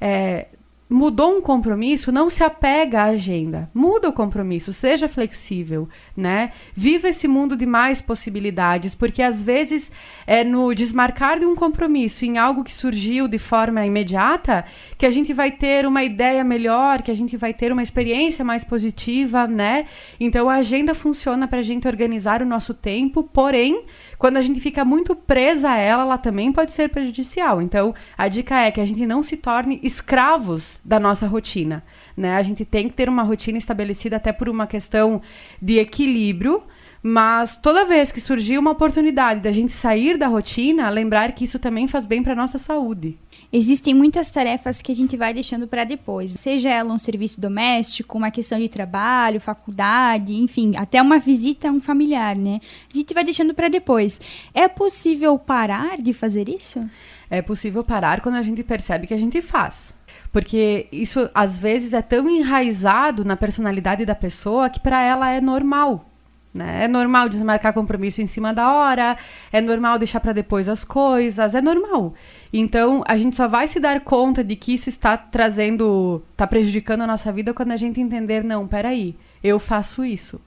É, 0.00 0.46
mudou 0.94 1.36
um 1.36 1.40
compromisso, 1.40 2.12
não 2.12 2.30
se 2.30 2.44
apega 2.44 3.02
à 3.02 3.04
agenda. 3.06 3.68
Muda 3.74 4.08
o 4.08 4.12
compromisso, 4.12 4.72
seja 4.72 5.08
flexível, 5.08 5.88
né? 6.16 6.52
Viva 6.72 7.08
esse 7.08 7.26
mundo 7.26 7.56
de 7.56 7.66
mais 7.66 8.00
possibilidades, 8.00 8.94
porque 8.94 9.20
às 9.20 9.42
vezes 9.42 9.90
é 10.24 10.44
no 10.44 10.72
desmarcar 10.72 11.40
de 11.40 11.46
um 11.46 11.56
compromisso 11.56 12.24
em 12.24 12.38
algo 12.38 12.62
que 12.62 12.72
surgiu 12.72 13.26
de 13.26 13.38
forma 13.38 13.84
imediata 13.84 14.64
que 14.96 15.04
a 15.04 15.10
gente 15.10 15.32
vai 15.32 15.50
ter 15.50 15.84
uma 15.84 16.04
ideia 16.04 16.44
melhor, 16.44 17.02
que 17.02 17.10
a 17.10 17.14
gente 17.14 17.36
vai 17.36 17.52
ter 17.52 17.72
uma 17.72 17.82
experiência 17.82 18.44
mais 18.44 18.62
positiva, 18.62 19.48
né? 19.48 19.86
Então 20.20 20.48
a 20.48 20.54
agenda 20.54 20.94
funciona 20.94 21.48
para 21.48 21.58
a 21.58 21.62
gente 21.62 21.88
organizar 21.88 22.40
o 22.40 22.46
nosso 22.46 22.72
tempo, 22.72 23.24
porém 23.24 23.84
quando 24.18 24.36
a 24.36 24.42
gente 24.42 24.60
fica 24.60 24.84
muito 24.84 25.14
presa 25.14 25.70
a 25.70 25.76
ela, 25.76 26.02
ela 26.02 26.18
também 26.18 26.52
pode 26.52 26.72
ser 26.72 26.88
prejudicial. 26.88 27.60
Então, 27.60 27.94
a 28.16 28.28
dica 28.28 28.60
é 28.60 28.70
que 28.70 28.80
a 28.80 28.84
gente 28.84 29.04
não 29.06 29.22
se 29.22 29.36
torne 29.36 29.80
escravos 29.82 30.78
da 30.84 31.00
nossa 31.00 31.26
rotina. 31.26 31.82
Né? 32.16 32.36
A 32.36 32.42
gente 32.42 32.64
tem 32.64 32.88
que 32.88 32.94
ter 32.94 33.08
uma 33.08 33.22
rotina 33.22 33.58
estabelecida 33.58 34.16
até 34.16 34.32
por 34.32 34.48
uma 34.48 34.66
questão 34.66 35.20
de 35.60 35.78
equilíbrio, 35.78 36.62
mas 37.02 37.56
toda 37.56 37.84
vez 37.84 38.10
que 38.10 38.20
surgir 38.20 38.56
uma 38.56 38.70
oportunidade 38.70 39.40
da 39.40 39.52
gente 39.52 39.72
sair 39.72 40.16
da 40.16 40.26
rotina, 40.26 40.88
lembrar 40.88 41.32
que 41.32 41.44
isso 41.44 41.58
também 41.58 41.86
faz 41.86 42.06
bem 42.06 42.22
para 42.22 42.34
nossa 42.34 42.58
saúde. 42.58 43.18
Existem 43.56 43.94
muitas 43.94 44.32
tarefas 44.32 44.82
que 44.82 44.90
a 44.90 44.96
gente 44.96 45.16
vai 45.16 45.32
deixando 45.32 45.68
para 45.68 45.84
depois, 45.84 46.32
seja 46.32 46.68
ela 46.68 46.92
um 46.92 46.98
serviço 46.98 47.40
doméstico, 47.40 48.18
uma 48.18 48.28
questão 48.28 48.58
de 48.58 48.68
trabalho, 48.68 49.40
faculdade, 49.40 50.34
enfim, 50.34 50.72
até 50.76 51.00
uma 51.00 51.20
visita 51.20 51.68
a 51.68 51.70
um 51.70 51.80
familiar, 51.80 52.34
né? 52.34 52.58
A 52.92 52.96
gente 52.96 53.14
vai 53.14 53.22
deixando 53.22 53.54
para 53.54 53.68
depois. 53.68 54.20
É 54.52 54.66
possível 54.66 55.38
parar 55.38 55.98
de 55.98 56.12
fazer 56.12 56.48
isso? 56.48 56.84
É 57.30 57.40
possível 57.40 57.84
parar 57.84 58.22
quando 58.22 58.34
a 58.34 58.42
gente 58.42 58.64
percebe 58.64 59.06
que 59.06 59.14
a 59.14 59.18
gente 59.18 59.40
faz. 59.40 59.96
Porque 60.32 60.88
isso 60.90 61.30
às 61.32 61.60
vezes 61.60 61.92
é 61.92 62.02
tão 62.02 62.28
enraizado 62.28 63.24
na 63.24 63.36
personalidade 63.36 64.04
da 64.04 64.16
pessoa 64.16 64.68
que 64.68 64.80
para 64.80 65.00
ela 65.00 65.30
é 65.30 65.40
normal. 65.40 66.10
Né? 66.54 66.84
É 66.84 66.88
normal 66.88 67.28
desmarcar 67.28 67.72
compromisso 67.72 68.22
em 68.22 68.26
cima 68.26 68.54
da 68.54 68.72
hora, 68.72 69.16
é 69.52 69.60
normal 69.60 69.98
deixar 69.98 70.20
para 70.20 70.32
depois 70.32 70.68
as 70.68 70.84
coisas, 70.84 71.52
é 71.52 71.60
normal. 71.60 72.14
Então, 72.56 73.02
a 73.08 73.16
gente 73.16 73.34
só 73.34 73.48
vai 73.48 73.66
se 73.66 73.80
dar 73.80 74.00
conta 74.00 74.44
de 74.44 74.54
que 74.54 74.72
isso 74.74 74.88
está 74.88 75.16
trazendo, 75.16 76.22
está 76.30 76.46
prejudicando 76.46 77.00
a 77.00 77.06
nossa 77.06 77.32
vida 77.32 77.52
quando 77.52 77.72
a 77.72 77.76
gente 77.76 78.00
entender, 78.00 78.44
não, 78.44 78.68
peraí, 78.68 79.16
eu 79.42 79.58
faço 79.58 80.04
isso. 80.04 80.40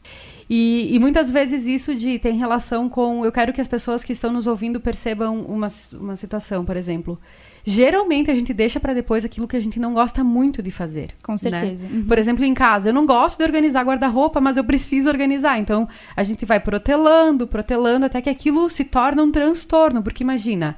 E, 0.50 0.96
e, 0.96 1.00
muitas 1.00 1.30
vezes 1.30 1.68
isso 1.68 1.94
de, 1.94 2.18
tem 2.18 2.38
relação 2.38 2.88
com. 2.88 3.26
Eu 3.26 3.32
quero 3.34 3.52
que 3.52 3.60
as 3.60 3.68
pessoas 3.68 4.06
que 4.06 4.14
estão 4.14 4.32
nos 4.32 4.48
ouvindo 4.48 4.80
percebam 4.80 5.42
uma, 5.42 5.68
uma 5.92 6.16
situação, 6.16 6.64
por 6.64 6.78
exemplo. 6.78 7.20
Geralmente 7.66 8.32
a 8.32 8.36
gente 8.36 8.54
deixa 8.54 8.80
para 8.80 8.94
depois 8.94 9.26
aquilo 9.26 9.46
que 9.46 9.58
a 9.58 9.60
gente 9.60 9.78
não 9.78 9.94
gosta 9.94 10.24
muito 10.24 10.64
de 10.64 10.72
fazer. 10.72 11.14
Com 11.22 11.34
né? 11.34 11.38
certeza. 11.38 11.86
Né? 11.86 11.98
Uhum. 11.98 12.06
Por 12.06 12.18
exemplo, 12.18 12.46
em 12.46 12.54
casa, 12.54 12.88
eu 12.88 12.94
não 12.94 13.06
gosto 13.06 13.38
de 13.40 13.44
organizar 13.44 13.84
guarda-roupa, 13.84 14.40
mas 14.40 14.56
eu 14.56 14.64
preciso 14.64 15.10
organizar. 15.10 15.60
Então 15.60 15.90
a 16.16 16.24
gente 16.24 16.46
vai 16.46 16.62
protelando, 16.62 17.46
protelando, 17.46 18.06
até 18.06 18.22
que 18.22 18.30
aquilo 18.30 18.70
se 18.70 18.86
torna 18.86 19.22
um 19.22 19.30
transtorno. 19.30 20.02
Porque 20.02 20.24
imagina, 20.24 20.78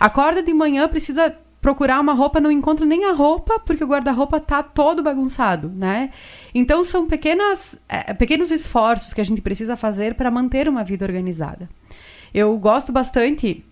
acorda 0.00 0.42
de 0.42 0.52
manhã, 0.54 0.88
precisa 0.88 1.36
procurar 1.60 2.00
uma 2.00 2.14
roupa, 2.14 2.40
não 2.40 2.50
encontra 2.50 2.86
nem 2.86 3.04
a 3.04 3.12
roupa, 3.12 3.58
porque 3.60 3.84
o 3.84 3.86
guarda-roupa 3.86 4.40
tá 4.40 4.62
todo 4.62 5.02
bagunçado, 5.02 5.68
né? 5.68 6.10
Então 6.54 6.82
são 6.82 7.06
pequenas, 7.06 7.78
é, 7.88 8.14
pequenos 8.14 8.50
esforços 8.50 9.12
que 9.12 9.20
a 9.20 9.24
gente 9.24 9.42
precisa 9.42 9.76
fazer 9.76 10.14
para 10.14 10.30
manter 10.30 10.68
uma 10.68 10.82
vida 10.82 11.04
organizada. 11.04 11.68
Eu 12.32 12.56
gosto 12.58 12.90
bastante 12.92 13.62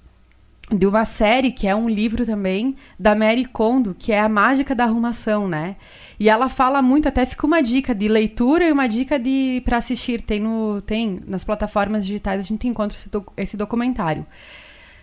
de 0.70 0.86
uma 0.86 1.06
série 1.06 1.50
que 1.50 1.66
é 1.66 1.74
um 1.74 1.88
livro 1.88 2.26
também 2.26 2.76
da 2.98 3.14
Mary 3.14 3.46
Kondo, 3.46 3.96
que 3.98 4.12
é 4.12 4.20
a 4.20 4.28
mágica 4.28 4.74
da 4.74 4.84
arrumação, 4.84 5.48
né? 5.48 5.76
E 6.20 6.28
ela 6.28 6.48
fala 6.48 6.82
muito, 6.82 7.08
até 7.08 7.24
fica 7.24 7.46
uma 7.46 7.62
dica 7.62 7.94
de 7.94 8.06
leitura 8.06 8.66
e 8.66 8.72
uma 8.72 8.86
dica 8.86 9.18
de 9.18 9.62
para 9.64 9.78
assistir, 9.78 10.20
tem 10.20 10.40
no 10.40 10.82
tem 10.82 11.22
nas 11.26 11.42
plataformas 11.42 12.04
digitais 12.04 12.40
a 12.40 12.46
gente 12.46 12.68
encontra 12.68 12.96
esse, 12.96 13.08
esse 13.36 13.56
documentário. 13.56 14.26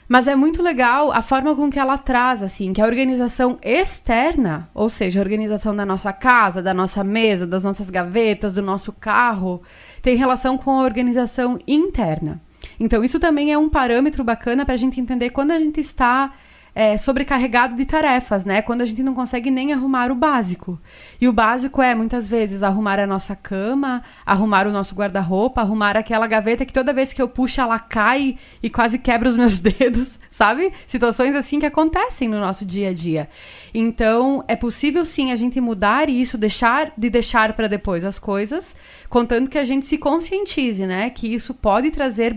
Mas 0.08 0.28
é 0.28 0.36
muito 0.36 0.62
legal 0.62 1.12
a 1.12 1.22
forma 1.22 1.56
com 1.56 1.70
que 1.70 1.80
ela 1.80 1.98
traz, 1.98 2.44
assim, 2.44 2.74
que 2.74 2.82
a 2.82 2.86
organização 2.86 3.58
externa, 3.62 4.70
ou 4.74 4.88
seja, 4.88 5.20
a 5.20 5.24
organização 5.24 5.76
da 5.76 5.86
nossa 5.86 6.14
casa, 6.14 6.62
da 6.62 6.74
nossa 6.74 7.04
mesa, 7.04 7.48
das 7.48 7.64
nossas 7.64 7.90
gavetas, 7.90 8.54
do 8.54 8.62
nosso 8.62 8.94
carro, 8.94 9.64
tem 10.02 10.16
relação 10.16 10.58
com 10.58 10.80
a 10.80 10.84
organização 10.84 11.58
interna. 11.68 12.40
Então, 12.80 13.04
isso 13.04 13.20
também 13.20 13.52
é 13.52 13.58
um 13.58 13.70
parâmetro 13.70 14.24
bacana 14.24 14.66
para 14.66 14.76
a 14.76 14.78
gente 14.78 15.00
entender 15.00 15.32
quando 15.32 15.52
a 15.52 15.60
gente 15.60 15.80
está 15.80 16.34
é, 16.76 16.98
sobrecarregado 16.98 17.74
de 17.74 17.86
tarefas, 17.86 18.44
né? 18.44 18.62
Quando 18.62 18.82
a 18.82 18.86
gente 18.86 19.02
não 19.02 19.16
consegue 19.16 19.50
nem 19.50 19.72
arrumar 19.72 20.12
o 20.12 20.16
básico. 20.16 20.78
E 21.22 21.28
o 21.28 21.32
básico 21.32 21.82
é, 21.82 21.96
muitas 21.96 22.28
vezes, 22.28 22.62
arrumar 22.62 23.00
a 23.00 23.08
nossa 23.08 23.34
cama, 23.34 24.04
arrumar 24.26 24.68
o 24.68 24.72
nosso 24.72 24.94
guarda-roupa, 24.94 25.62
arrumar 25.62 25.96
aquela 25.96 26.28
gaveta 26.28 26.66
que 26.66 26.74
toda 26.74 26.94
vez 26.94 27.14
que 27.14 27.22
eu 27.22 27.30
puxo 27.30 27.62
ela 27.62 27.80
cai 27.80 28.38
e 28.62 28.70
quase 28.70 29.00
quebra 29.00 29.30
os 29.30 29.38
meus 29.38 29.58
dedos, 29.60 30.20
sabe? 30.36 30.74
Situações 30.86 31.34
assim 31.34 31.62
que 31.62 31.66
acontecem 31.66 32.28
no 32.28 32.42
nosso 32.42 32.66
dia 32.66 32.90
a 32.90 32.94
dia. 32.94 33.30
Então, 33.74 34.44
é 34.50 34.56
possível 34.58 35.06
sim 35.06 35.32
a 35.32 35.36
gente 35.38 35.62
mudar 35.62 36.10
isso, 36.10 36.38
deixar 36.38 36.92
de 36.98 37.10
deixar 37.10 37.54
para 37.54 37.70
depois 37.70 38.04
as 38.04 38.20
coisas, 38.20 38.76
contando 39.10 39.50
que 39.50 39.58
a 39.58 39.64
gente 39.64 39.86
se 39.86 39.98
conscientize, 39.98 40.86
né? 40.86 41.10
Que 41.10 41.34
isso 41.34 41.54
pode 41.54 41.90
trazer 41.90 42.36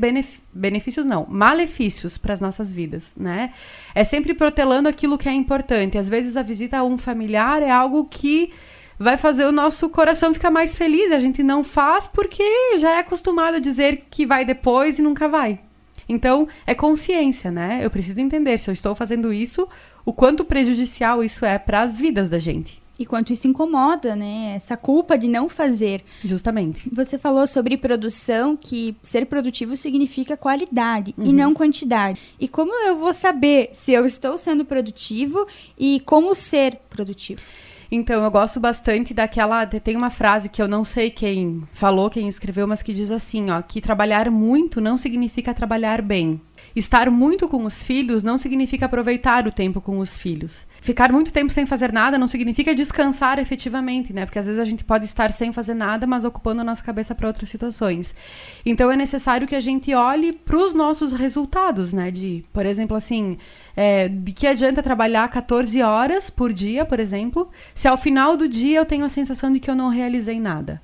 benefícios, 0.55 1.05
não, 1.05 1.27
malefícios 1.29 2.17
para 2.17 2.33
as 2.33 2.41
nossas 2.41 2.73
vidas, 2.73 3.15
né? 3.17 3.51
É 3.93 4.05
sempre 4.05 4.33
protelando 4.33 4.89
aquilo 4.89 5.19
que 5.19 5.29
é 5.29 5.33
importante. 5.33 5.99
Às 5.99 6.09
vezes 6.09 6.37
a 6.37 6.43
visita 6.43 6.79
a 6.79 6.85
um 6.85 6.97
familiar 6.97 7.65
é 7.65 7.71
algo 7.71 8.05
que 8.05 8.53
vai 8.97 9.17
fazer 9.17 9.45
o 9.45 9.51
nosso 9.51 9.91
coração 9.91 10.33
ficar 10.33 10.53
mais 10.53 10.77
feliz. 10.77 11.11
A 11.11 11.19
gente 11.19 11.43
não 11.43 11.65
faz 11.65 12.07
porque 12.07 12.45
já 12.79 12.93
é 12.93 12.99
acostumado 13.01 13.57
a 13.57 13.61
dizer 13.61 14.07
que 14.09 14.25
vai 14.25 14.45
depois 14.45 15.01
e 15.01 15.03
nunca 15.03 15.29
vai. 15.29 15.59
Então, 16.09 16.49
é 16.67 16.75
consciência, 16.75 17.51
né? 17.51 17.81
Eu 17.83 17.91
preciso 17.91 18.21
entender 18.21 18.59
se 18.59 18.71
eu 18.71 18.73
estou 18.73 18.95
fazendo 18.95 19.33
isso, 19.33 19.69
o 20.05 20.13
quanto 20.13 20.45
prejudicial 20.45 21.23
isso 21.23 21.45
é 21.45 21.59
para 21.59 21.83
as 21.83 21.99
vidas 21.99 22.29
da 22.29 22.39
gente. 22.39 22.81
E 22.99 23.07
quanto 23.07 23.33
isso 23.33 23.47
incomoda, 23.47 24.17
né? 24.17 24.55
Essa 24.57 24.77
culpa 24.77 25.17
de 25.17 25.29
não 25.29 25.49
fazer. 25.49 26.03
Justamente. 26.25 26.91
Você 26.93 27.17
falou 27.17 27.47
sobre 27.47 27.77
produção, 27.77 28.57
que 28.57 28.97
ser 29.05 29.27
produtivo 29.27 29.77
significa 29.77 30.37
qualidade 30.37 31.15
uhum. 31.17 31.27
e 31.27 31.33
não 31.33 31.55
quantidade. 31.55 32.21
E 32.41 32.49
como 32.49 32.75
eu 32.87 32.99
vou 32.99 33.15
saber 33.15 33.71
se 33.73 33.93
eu 33.93 34.05
estou 34.05 34.37
sendo 34.37 34.65
produtivo 34.65 35.47
e 35.79 36.01
como 36.01 36.35
ser 36.35 36.81
produtivo? 36.91 37.41
Então, 37.91 38.23
eu 38.23 38.31
gosto 38.31 38.61
bastante 38.61 39.15
daquela. 39.15 39.67
Tem 39.67 39.97
uma 39.97 40.11
frase 40.11 40.49
que 40.49 40.61
eu 40.61 40.69
não 40.69 40.85
sei 40.85 41.11
quem 41.11 41.63
falou, 41.73 42.11
quem 42.11 42.29
escreveu, 42.29 42.67
mas 42.67 42.83
que 42.83 42.93
diz 42.93 43.11
assim: 43.11 43.51
ó, 43.51 43.63
que 43.63 43.81
trabalhar 43.81 44.31
muito 44.31 44.81
não 44.81 44.99
significa 44.99 45.55
trabalhar 45.55 46.03
bem. 46.03 46.41
Estar 46.75 47.11
muito 47.11 47.49
com 47.49 47.65
os 47.65 47.83
filhos 47.83 48.23
não 48.23 48.39
significa 48.39 48.87
aproveitar 48.87 49.47
o 49.47 49.53
tempo 49.53 49.81
com 49.81 49.99
os 49.99 50.17
filhos. 50.17 50.67
Ficar 50.81 51.13
muito 51.13 51.33
tempo 51.33 51.53
sem 51.53 51.67
fazer 51.67 51.93
nada 51.93 52.19
não 52.19 52.27
significa 52.27 52.75
descansar 52.75 53.39
efetivamente, 53.39 54.13
né? 54.13 54.25
Porque 54.25 54.39
às 54.39 54.47
vezes 54.47 54.61
a 54.61 54.65
gente 54.65 54.85
pode 54.85 55.05
estar 55.05 55.33
sem 55.33 55.53
fazer 55.53 55.75
nada, 55.75 56.07
mas 56.07 56.25
ocupando 56.25 56.61
a 56.61 56.65
nossa 56.65 56.83
cabeça 56.83 57.15
para 57.15 57.27
outras 57.27 57.49
situações. 57.49 58.15
Então 58.65 58.91
é 58.91 58.97
necessário 58.97 59.47
que 59.47 59.55
a 59.55 59.61
gente 59.61 59.93
olhe 59.95 60.33
para 60.33 60.57
os 60.57 60.75
nossos 60.75 61.13
resultados, 61.13 61.93
né? 61.93 62.11
De, 62.11 62.45
por 62.53 62.65
exemplo, 62.65 62.97
assim, 62.97 63.39
é, 63.77 64.09
de 64.09 64.33
que 64.33 64.47
adianta 64.47 64.83
trabalhar 64.83 65.29
14 65.29 65.83
horas 65.83 66.31
por 66.31 66.53
dia, 66.53 66.85
por 66.85 67.01
exemplo, 67.01 67.51
se 67.75 67.89
ao 67.89 67.97
final 67.97 68.37
do 68.37 68.49
dia 68.49 68.79
eu 68.79 68.87
tenho 68.87 69.05
a 69.05 69.09
sensação 69.09 69.53
de 69.53 69.61
que 69.61 69.71
eu 69.71 69.75
não 69.75 69.89
realizei 69.89 70.41
nada. 70.41 70.81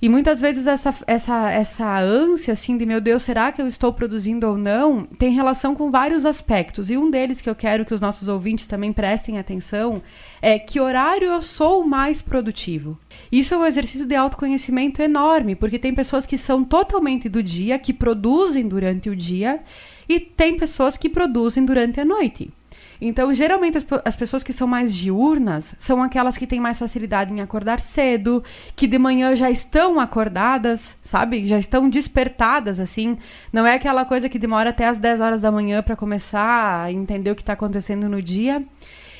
E 0.00 0.08
muitas 0.08 0.40
vezes 0.40 0.68
essa, 0.68 0.94
essa, 1.08 1.50
essa 1.50 1.98
ânsia, 1.98 2.52
assim, 2.52 2.78
de 2.78 2.86
meu 2.86 3.00
Deus, 3.00 3.24
será 3.24 3.50
que 3.50 3.60
eu 3.60 3.66
estou 3.66 3.92
produzindo 3.92 4.46
ou 4.46 4.56
não, 4.56 5.04
tem 5.04 5.32
relação 5.32 5.74
com 5.74 5.90
vários 5.90 6.24
aspectos. 6.24 6.88
E 6.88 6.96
um 6.96 7.10
deles 7.10 7.40
que 7.40 7.50
eu 7.50 7.54
quero 7.54 7.84
que 7.84 7.92
os 7.92 8.00
nossos 8.00 8.28
ouvintes 8.28 8.66
também 8.66 8.92
prestem 8.92 9.38
atenção 9.38 10.00
é 10.40 10.56
que 10.56 10.78
horário 10.78 11.26
eu 11.26 11.42
sou 11.42 11.84
mais 11.84 12.22
produtivo. 12.22 12.96
Isso 13.30 13.54
é 13.54 13.58
um 13.58 13.66
exercício 13.66 14.06
de 14.06 14.14
autoconhecimento 14.14 15.02
enorme, 15.02 15.56
porque 15.56 15.80
tem 15.80 15.92
pessoas 15.92 16.26
que 16.26 16.38
são 16.38 16.62
totalmente 16.62 17.28
do 17.28 17.42
dia, 17.42 17.76
que 17.76 17.92
produzem 17.92 18.68
durante 18.68 19.10
o 19.10 19.16
dia, 19.16 19.60
e 20.08 20.20
tem 20.20 20.56
pessoas 20.56 20.96
que 20.96 21.08
produzem 21.08 21.64
durante 21.64 22.00
a 22.00 22.04
noite. 22.04 22.52
Então, 23.00 23.32
geralmente, 23.32 23.78
as, 23.78 23.86
as, 24.04 24.16
pessoas 24.16 24.42
que 24.42 24.52
são 24.52 24.66
mais 24.66 24.94
diurnas 24.94 25.74
são 25.78 26.02
aquelas 26.02 26.36
que 26.36 26.46
têm 26.46 26.58
mais 26.58 26.78
facilidade 26.78 27.32
em 27.32 27.40
acordar 27.40 27.80
cedo, 27.80 28.42
que 28.74 28.86
de 28.86 28.98
manhã 28.98 29.36
já 29.36 29.50
estão 29.50 30.00
acordadas, 30.00 30.98
sabe? 31.02 31.44
Já 31.44 31.58
estão 31.58 31.88
despertadas, 31.88 32.80
assim. 32.80 33.16
Não 33.52 33.66
é 33.66 33.74
aquela 33.74 34.04
coisa 34.04 34.28
que 34.28 34.38
demora 34.38 34.70
até 34.70 34.86
as 34.86 34.98
10 34.98 35.20
horas 35.20 35.40
da 35.40 35.52
manhã 35.52 35.82
para 35.82 35.94
começar 35.94 36.84
a 36.84 36.92
entender 36.92 37.30
o 37.30 37.36
que 37.36 37.42
está 37.42 37.52
acontecendo 37.52 38.08
no 38.08 38.20
dia. 38.20 38.64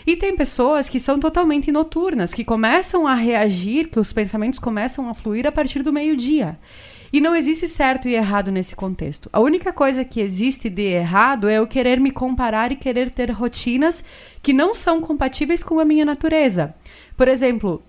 E 0.06 0.16
tem 0.16 0.34
pessoas 0.34 0.88
que 0.88 0.98
são 0.98 1.20
totalmente 1.20 1.70
noturnas, 1.70 2.32
que 2.32 2.42
começam 2.42 3.06
a 3.06 3.14
reagir, 3.14 3.88
que 3.88 4.00
os 4.00 4.12
pensamentos 4.12 4.58
começam 4.58 5.08
a 5.08 5.14
fluir 5.14 5.46
a 5.46 5.52
partir 5.52 5.82
do 5.82 5.92
meio-dia. 5.92 6.58
E 7.12 7.20
não 7.20 7.34
existe 7.34 7.66
certo 7.66 8.08
e 8.08 8.14
errado 8.14 8.50
nesse 8.50 8.76
contexto. 8.76 9.30
A 9.32 9.40
única 9.40 9.72
coisa 9.72 10.04
que 10.04 10.20
existe 10.20 10.68
de 10.68 10.82
errado 10.82 11.48
é 11.48 11.58
eu 11.58 11.66
querer 11.66 11.98
me 11.98 12.10
comparar 12.10 12.70
e 12.70 12.76
querer 12.76 13.10
ter 13.10 13.30
rotinas 13.30 14.04
que 14.42 14.52
não 14.52 14.74
são 14.74 15.00
compatíveis 15.00 15.62
com 15.62 15.80
a 15.80 15.84
minha 15.84 16.04
natureza. 16.04 16.74
Por 17.16 17.28
exemplo, 17.28 17.82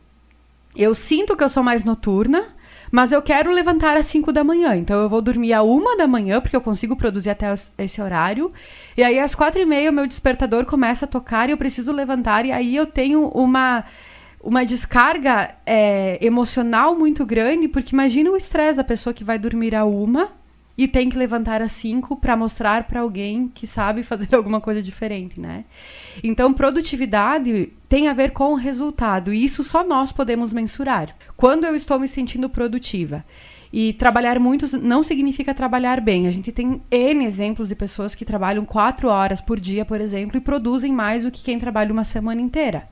eu 0.75 0.95
sinto 0.95 1.36
que 1.36 1.43
eu 1.43 1.49
sou 1.49 1.63
mais 1.63 1.84
noturna, 1.84 2.45
mas 2.91 3.12
eu 3.12 3.21
quero 3.21 3.51
levantar 3.51 3.97
às 3.97 4.08
5 4.08 4.32
da 4.32 4.43
manhã. 4.43 4.75
Então 4.75 4.99
eu 5.01 5.10
vou 5.10 5.21
dormir 5.21 5.53
à 5.53 5.62
1 5.62 5.97
da 5.97 6.08
manhã, 6.08 6.41
porque 6.41 6.55
eu 6.55 6.62
consigo 6.62 6.95
produzir 6.95 7.29
até 7.29 7.53
esse 7.77 8.01
horário. 8.01 8.51
E 8.97 9.03
aí 9.03 9.19
às 9.19 9.36
4 9.36 9.62
e 9.62 9.65
meia 9.65 9.91
o 9.91 9.93
meu 9.93 10.08
despertador 10.08 10.65
começa 10.65 11.05
a 11.05 11.08
tocar 11.08 11.49
e 11.49 11.51
eu 11.51 11.58
preciso 11.58 11.91
levantar. 11.91 12.45
E 12.45 12.51
aí 12.51 12.75
eu 12.75 12.86
tenho 12.86 13.27
uma 13.29 13.84
uma 14.41 14.65
descarga 14.65 15.56
é, 15.65 16.17
emocional 16.21 16.95
muito 16.95 17.25
grande, 17.25 17.67
porque 17.67 17.93
imagina 17.93 18.32
o 18.32 18.38
estresse 18.38 18.78
da 18.78 18.84
pessoa 18.84 19.13
que 19.13 19.23
vai 19.23 19.38
dormir 19.38 19.75
a 19.75 19.86
uma 19.86 20.32
e 20.78 20.88
tem 20.88 21.10
que 21.10 21.17
levantar 21.17 21.62
às 21.62 21.73
cinco 21.73 22.15
para 22.15 22.38
mostrar 22.38 22.86
para 22.86 23.02
alguém 23.02 23.52
que 23.54 23.67
sabe 23.67 24.02
fazer 24.04 24.34
alguma 24.34 24.62
coisa 24.62 24.82
diferente, 24.82 25.39
né? 25.39 25.65
Então, 26.23 26.54
produtividade 26.54 27.73
tem 27.89 28.08
a 28.08 28.13
ver 28.13 28.32
com 28.32 28.54
o 28.54 28.56
resultado, 28.56 29.34
e 29.34 29.43
isso 29.43 29.63
só 29.63 29.84
nós 29.84 30.13
podemos 30.13 30.54
mensurar. 30.54 31.13
Quando 31.36 31.65
eu 31.65 31.75
estou 31.75 31.99
me 31.99 32.08
sentindo 32.08 32.49
produtiva, 32.49 33.25
e 33.71 33.93
trabalhar 33.93 34.39
muito 34.39 34.65
não 34.80 35.04
significa 35.04 35.54
trabalhar 35.54 36.02
bem. 36.02 36.28
A 36.28 36.32
gente 36.32 36.52
tem 36.52 36.82
N 36.89 37.25
exemplos 37.25 37.69
de 37.69 37.75
pessoas 37.75 38.15
que 38.15 38.25
trabalham 38.25 38.65
quatro 38.65 39.10
horas 39.10 39.41
por 39.41 39.60
dia, 39.60 39.86
por 39.86 40.02
exemplo, 40.02 40.38
e 40.38 40.41
produzem 40.41 40.91
mais 40.91 41.23
do 41.23 41.32
que 41.32 41.43
quem 41.43 41.60
trabalha 41.60 41.93
uma 41.93 42.04
semana 42.04 42.41
inteira. 42.41 42.89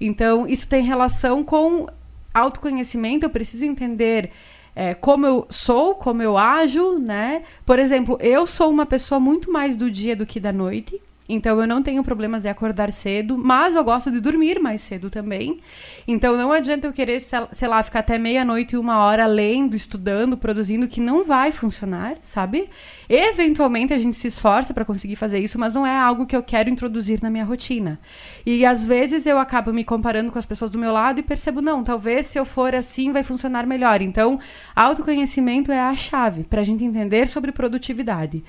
Então, 0.00 0.46
isso 0.46 0.68
tem 0.68 0.82
relação 0.82 1.44
com 1.44 1.86
autoconhecimento, 2.32 3.26
eu 3.26 3.30
preciso 3.30 3.64
entender 3.64 4.30
é, 4.74 4.94
como 4.94 5.26
eu 5.26 5.46
sou, 5.50 5.94
como 5.94 6.22
eu 6.22 6.38
ajo, 6.38 6.98
né? 6.98 7.42
Por 7.66 7.78
exemplo, 7.78 8.16
eu 8.20 8.46
sou 8.46 8.70
uma 8.70 8.86
pessoa 8.86 9.20
muito 9.20 9.52
mais 9.52 9.76
do 9.76 9.90
dia 9.90 10.16
do 10.16 10.24
que 10.24 10.40
da 10.40 10.52
noite. 10.52 11.00
Então 11.32 11.60
eu 11.60 11.66
não 11.66 11.80
tenho 11.80 12.02
problemas 12.02 12.42
de 12.42 12.48
acordar 12.48 12.92
cedo, 12.92 13.38
mas 13.38 13.76
eu 13.76 13.84
gosto 13.84 14.10
de 14.10 14.18
dormir 14.18 14.58
mais 14.58 14.80
cedo 14.80 15.08
também. 15.08 15.60
Então 16.06 16.36
não 16.36 16.50
adianta 16.50 16.88
eu 16.88 16.92
querer, 16.92 17.20
sei 17.20 17.68
lá, 17.68 17.80
ficar 17.84 18.00
até 18.00 18.18
meia-noite 18.18 18.74
e 18.74 18.78
uma 18.78 18.98
hora 18.98 19.26
lendo, 19.26 19.76
estudando, 19.76 20.36
produzindo, 20.36 20.88
que 20.88 21.00
não 21.00 21.24
vai 21.24 21.52
funcionar, 21.52 22.16
sabe? 22.20 22.68
Eventualmente 23.08 23.92
a 23.92 23.98
gente 23.98 24.16
se 24.16 24.26
esforça 24.26 24.74
para 24.74 24.84
conseguir 24.84 25.14
fazer 25.14 25.38
isso, 25.38 25.56
mas 25.56 25.74
não 25.74 25.86
é 25.86 25.96
algo 25.96 26.26
que 26.26 26.34
eu 26.34 26.42
quero 26.42 26.68
introduzir 26.68 27.22
na 27.22 27.30
minha 27.30 27.44
rotina. 27.44 28.00
E 28.44 28.66
às 28.66 28.84
vezes 28.84 29.24
eu 29.24 29.38
acabo 29.38 29.72
me 29.72 29.84
comparando 29.84 30.32
com 30.32 30.38
as 30.38 30.46
pessoas 30.46 30.72
do 30.72 30.78
meu 30.78 30.92
lado 30.92 31.20
e 31.20 31.22
percebo, 31.22 31.62
não, 31.62 31.84
talvez 31.84 32.26
se 32.26 32.38
eu 32.38 32.44
for 32.44 32.74
assim 32.74 33.12
vai 33.12 33.22
funcionar 33.22 33.66
melhor. 33.66 34.02
Então, 34.02 34.40
autoconhecimento 34.74 35.70
é 35.70 35.80
a 35.80 35.94
chave 35.94 36.42
para 36.42 36.60
a 36.60 36.64
gente 36.64 36.82
entender 36.82 37.28
sobre 37.28 37.52
produtividade. 37.52 38.42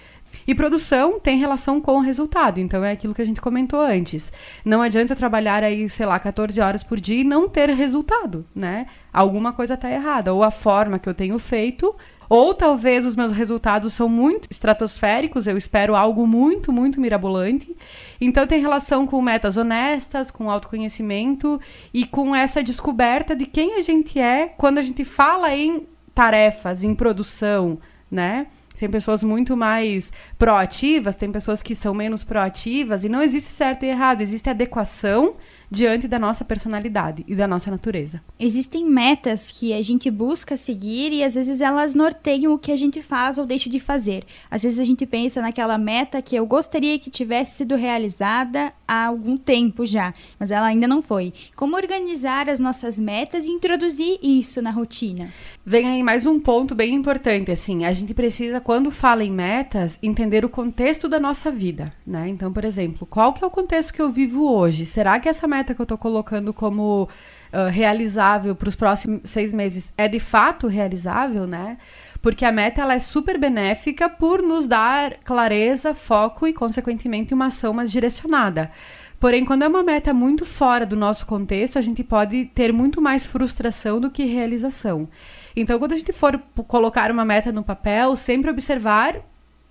E 0.48 0.56
produção 0.56 1.20
tem 1.20 1.38
relação 1.38 1.80
com 1.80 1.98
o 1.98 2.02
resultado, 2.02 2.60
então 2.60 2.84
é 2.84 2.92
aquilo 2.92 3.14
que 3.14 3.22
a 3.22 3.26
gente 3.26 3.42
comentou 3.42 3.80
antes. 3.80 4.32
Não 4.66 4.82
adianta 4.82 5.16
trabalhar 5.16 5.64
aí, 5.64 5.88
sei 5.90 6.06
lá, 6.06 6.20
14 6.20 6.60
horas 6.60 6.84
por 6.84 7.00
dia 7.00 7.22
e 7.22 7.24
não 7.24 7.48
ter 7.48 7.70
resultado, 7.70 8.46
né? 8.54 8.88
Alguma 9.14 9.54
coisa 9.54 9.76
está 9.76 9.90
errada, 9.90 10.34
ou 10.34 10.44
a 10.44 10.52
forma 10.52 11.00
que 11.00 11.08
eu 11.08 11.14
tenho 11.14 11.38
feito, 11.38 11.96
ou 12.34 12.54
talvez 12.54 13.06
os 13.06 13.18
meus 13.18 13.34
resultados 13.34 13.94
são 13.94 14.08
muito 14.08 14.48
estratosféricos, 14.50 15.48
eu 15.48 15.58
espero 15.58 15.98
algo 15.98 16.26
muito, 16.26 16.72
muito 16.72 17.02
mirabolante. 17.02 17.76
Então 18.22 18.48
tem 18.48 18.62
relação 18.62 19.06
com 19.06 19.22
metas 19.22 19.58
honestas, 19.58 20.32
com 20.32 20.50
autoconhecimento 20.50 21.60
e 21.94 22.06
com 22.06 22.34
essa 22.34 22.64
descoberta 22.64 23.36
de 23.36 23.46
quem 23.46 23.76
a 23.76 23.82
gente 23.82 24.18
é 24.18 24.48
quando 24.48 24.78
a 24.78 24.82
gente 24.82 25.04
fala 25.04 25.54
em 25.54 25.86
tarefas, 26.16 26.86
em 26.86 26.96
produção, 26.96 27.78
né? 28.10 28.48
Tem 28.82 28.90
pessoas 28.90 29.24
muito 29.24 29.56
mais 29.56 30.12
proativas, 30.40 31.16
tem 31.16 31.32
pessoas 31.32 31.62
que 31.62 31.76
são 31.76 31.94
menos 31.94 32.24
proativas, 32.24 33.04
e 33.04 33.10
não 33.10 33.22
existe 33.22 33.52
certo 33.52 33.84
e 33.84 33.90
errado, 33.90 34.22
existe 34.22 34.50
adequação 34.50 35.36
diante 35.70 36.08
da 36.08 36.18
nossa 36.18 36.44
personalidade 36.44 37.24
e 37.28 37.36
da 37.36 37.48
nossa 37.48 37.70
natureza. 37.72 38.22
Existem 38.40 38.84
metas 38.84 39.52
que 39.52 39.72
a 39.72 39.82
gente 39.84 40.12
busca 40.12 40.58
seguir 40.58 41.14
e 41.14 41.24
às 41.24 41.36
vezes 41.36 41.62
elas 41.62 41.94
norteiam 41.94 42.54
o 42.54 42.60
que 42.60 42.72
a 42.72 42.76
gente 42.76 43.02
faz 43.04 43.38
ou 43.38 43.46
deixa 43.46 43.70
de 43.70 43.80
fazer. 43.80 44.26
Às 44.50 44.64
vezes 44.64 44.80
a 44.80 44.84
gente 44.84 45.06
pensa 45.06 45.42
naquela 45.42 45.78
meta 45.78 46.22
que 46.22 46.36
eu 46.36 46.46
gostaria 46.46 46.98
que 46.98 47.10
tivesse 47.10 47.58
sido 47.58 47.76
realizada 47.76 48.74
há 48.86 49.06
algum 49.06 49.38
tempo 49.38 49.86
já, 49.86 50.12
mas 50.38 50.52
ela 50.52 50.66
ainda 50.66 50.88
não 50.88 51.02
foi. 51.02 51.32
Como 51.56 51.78
organizar 51.78 52.50
as 52.50 52.60
nossas 52.60 52.98
metas 53.00 53.46
e 53.46 53.52
introduzir 53.52 54.20
isso 54.22 54.62
na 54.62 54.72
rotina? 54.72 55.30
Vem 55.64 55.88
aí 55.88 56.02
mais 56.02 56.26
um 56.26 56.40
ponto 56.40 56.74
bem 56.74 56.96
importante, 56.96 57.52
assim, 57.52 57.86
a 57.86 57.94
gente 57.94 58.16
precisa, 58.16 58.60
quando 58.60 58.90
fala 58.90 59.24
em 59.24 59.30
metas, 59.30 60.00
entender 60.02 60.44
o 60.44 60.50
contexto 60.50 61.08
da 61.08 61.20
nossa 61.20 61.52
vida, 61.52 61.94
né? 62.06 62.28
Então, 62.28 62.52
por 62.52 62.66
exemplo, 62.66 63.06
qual 63.06 63.32
que 63.32 63.44
é 63.44 63.48
o 63.48 63.52
contexto 63.52 63.94
que 63.94 64.02
eu 64.02 64.10
vivo 64.10 64.52
hoje? 64.52 64.88
Será 64.88 65.20
que 65.20 65.30
essa 65.30 65.48
meta 65.48 65.76
que 65.76 65.80
eu 65.80 65.84
estou 65.84 66.00
colocando 66.00 66.52
como 66.52 67.04
uh, 67.04 67.70
realizável 67.70 68.56
para 68.56 68.70
os 68.70 68.76
próximos 68.76 69.22
seis 69.24 69.54
meses 69.54 69.94
é 69.96 70.08
de 70.08 70.20
fato 70.20 70.66
realizável, 70.66 71.46
né? 71.46 71.78
Porque 72.24 72.44
a 72.44 72.52
meta 72.52 72.82
ela 72.82 72.96
é 72.96 73.00
super 73.00 73.38
benéfica 73.38 74.10
por 74.10 74.42
nos 74.42 74.66
dar 74.66 75.14
clareza, 75.24 75.94
foco 75.94 76.48
e, 76.48 76.54
consequentemente, 76.54 77.36
uma 77.36 77.46
ação 77.46 77.72
mais 77.72 77.92
direcionada. 77.92 78.72
Porém, 79.20 79.46
quando 79.46 79.62
é 79.62 79.68
uma 79.68 79.84
meta 79.84 80.12
muito 80.12 80.44
fora 80.44 80.84
do 80.84 80.96
nosso 80.96 81.28
contexto, 81.28 81.78
a 81.78 81.82
gente 81.82 82.04
pode 82.04 82.46
ter 82.46 82.74
muito 82.74 83.00
mais 83.00 83.28
frustração 83.28 84.00
do 84.02 84.10
que 84.10 84.24
realização. 84.26 85.08
Então, 85.56 85.78
quando 85.80 85.94
a 85.94 85.98
gente 85.98 86.14
for 86.14 86.42
colocar 86.68 87.12
uma 87.12 87.26
meta 87.26 87.52
no 87.52 87.64
papel, 87.64 88.16
sempre 88.16 88.50
observar 88.50 89.16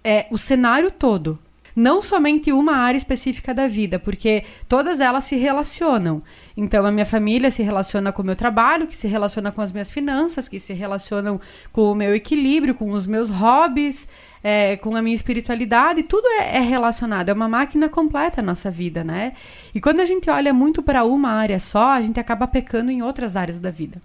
é, 0.05 0.27
o 0.31 0.39
cenário 0.39 0.91
todo. 0.91 1.39
Não 1.75 2.03
somente 2.03 2.53
uma 2.53 2.75
área 2.75 2.99
específica 2.99 3.55
da 3.55 3.69
vida, 3.69 3.99
porque 3.99 4.45
todas 4.69 4.99
elas 4.99 5.25
se 5.25 5.37
relacionam. 5.37 6.23
Então, 6.57 6.85
a 6.85 6.91
minha 6.91 7.07
família 7.07 7.51
se 7.51 7.63
relaciona 7.63 8.13
com 8.13 8.23
o 8.23 8.27
meu 8.27 8.35
trabalho, 8.35 8.87
que 8.87 8.97
se 8.97 9.07
relaciona 9.07 9.53
com 9.53 9.61
as 9.63 9.73
minhas 9.73 9.91
finanças, 9.91 10.49
que 10.49 10.59
se 10.59 10.75
relacionam 10.75 11.41
com 11.73 11.91
o 11.91 11.95
meu 11.95 12.15
equilíbrio, 12.15 12.75
com 12.75 12.91
os 12.91 13.07
meus 13.07 13.31
hobbies, 13.31 14.09
é, 14.43 14.77
com 14.79 14.97
a 14.97 15.03
minha 15.03 15.15
espiritualidade, 15.15 16.03
tudo 16.03 16.27
é, 16.27 16.57
é, 16.57 16.61
relacionado, 16.61 17.29
é 17.29 17.33
uma 17.33 17.49
máquina 17.49 17.89
completa 17.89 18.41
a 18.41 18.45
nossa 18.45 18.71
vida, 18.71 19.05
né? 19.05 19.35
E 19.75 19.81
quando 19.81 20.01
a 20.01 20.07
gente 20.07 20.29
olha 20.29 20.53
muito 20.53 20.83
para 20.83 21.05
uma 21.05 21.31
área 21.31 21.61
só, 21.61 21.91
a 21.93 22.03
gente 22.03 22.19
acaba 22.19 22.49
pecando 22.49 22.91
em 22.91 23.03
outras 23.03 23.37
áreas 23.37 23.61
da 23.61 23.71
vida. 23.71 24.01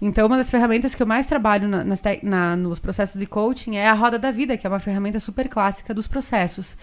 Então, 0.00 0.26
uma 0.26 0.36
das 0.36 0.50
ferramentas 0.50 0.94
que 0.94 1.02
eu 1.02 1.06
mais 1.06 1.26
trabalho 1.26 1.68
na, 1.68 1.84
na, 2.22 2.56
nos 2.56 2.78
processos 2.78 3.18
de 3.18 3.26
coaching 3.26 3.76
é 3.76 3.88
a 3.88 3.94
roda 3.94 4.18
da 4.18 4.30
vida, 4.30 4.56
que 4.56 4.66
é 4.66 4.70
uma 4.70 4.80
ferramenta 4.80 5.18
super 5.18 5.48
clássica 5.48 5.94
dos 5.94 6.06
processos. 6.06 6.76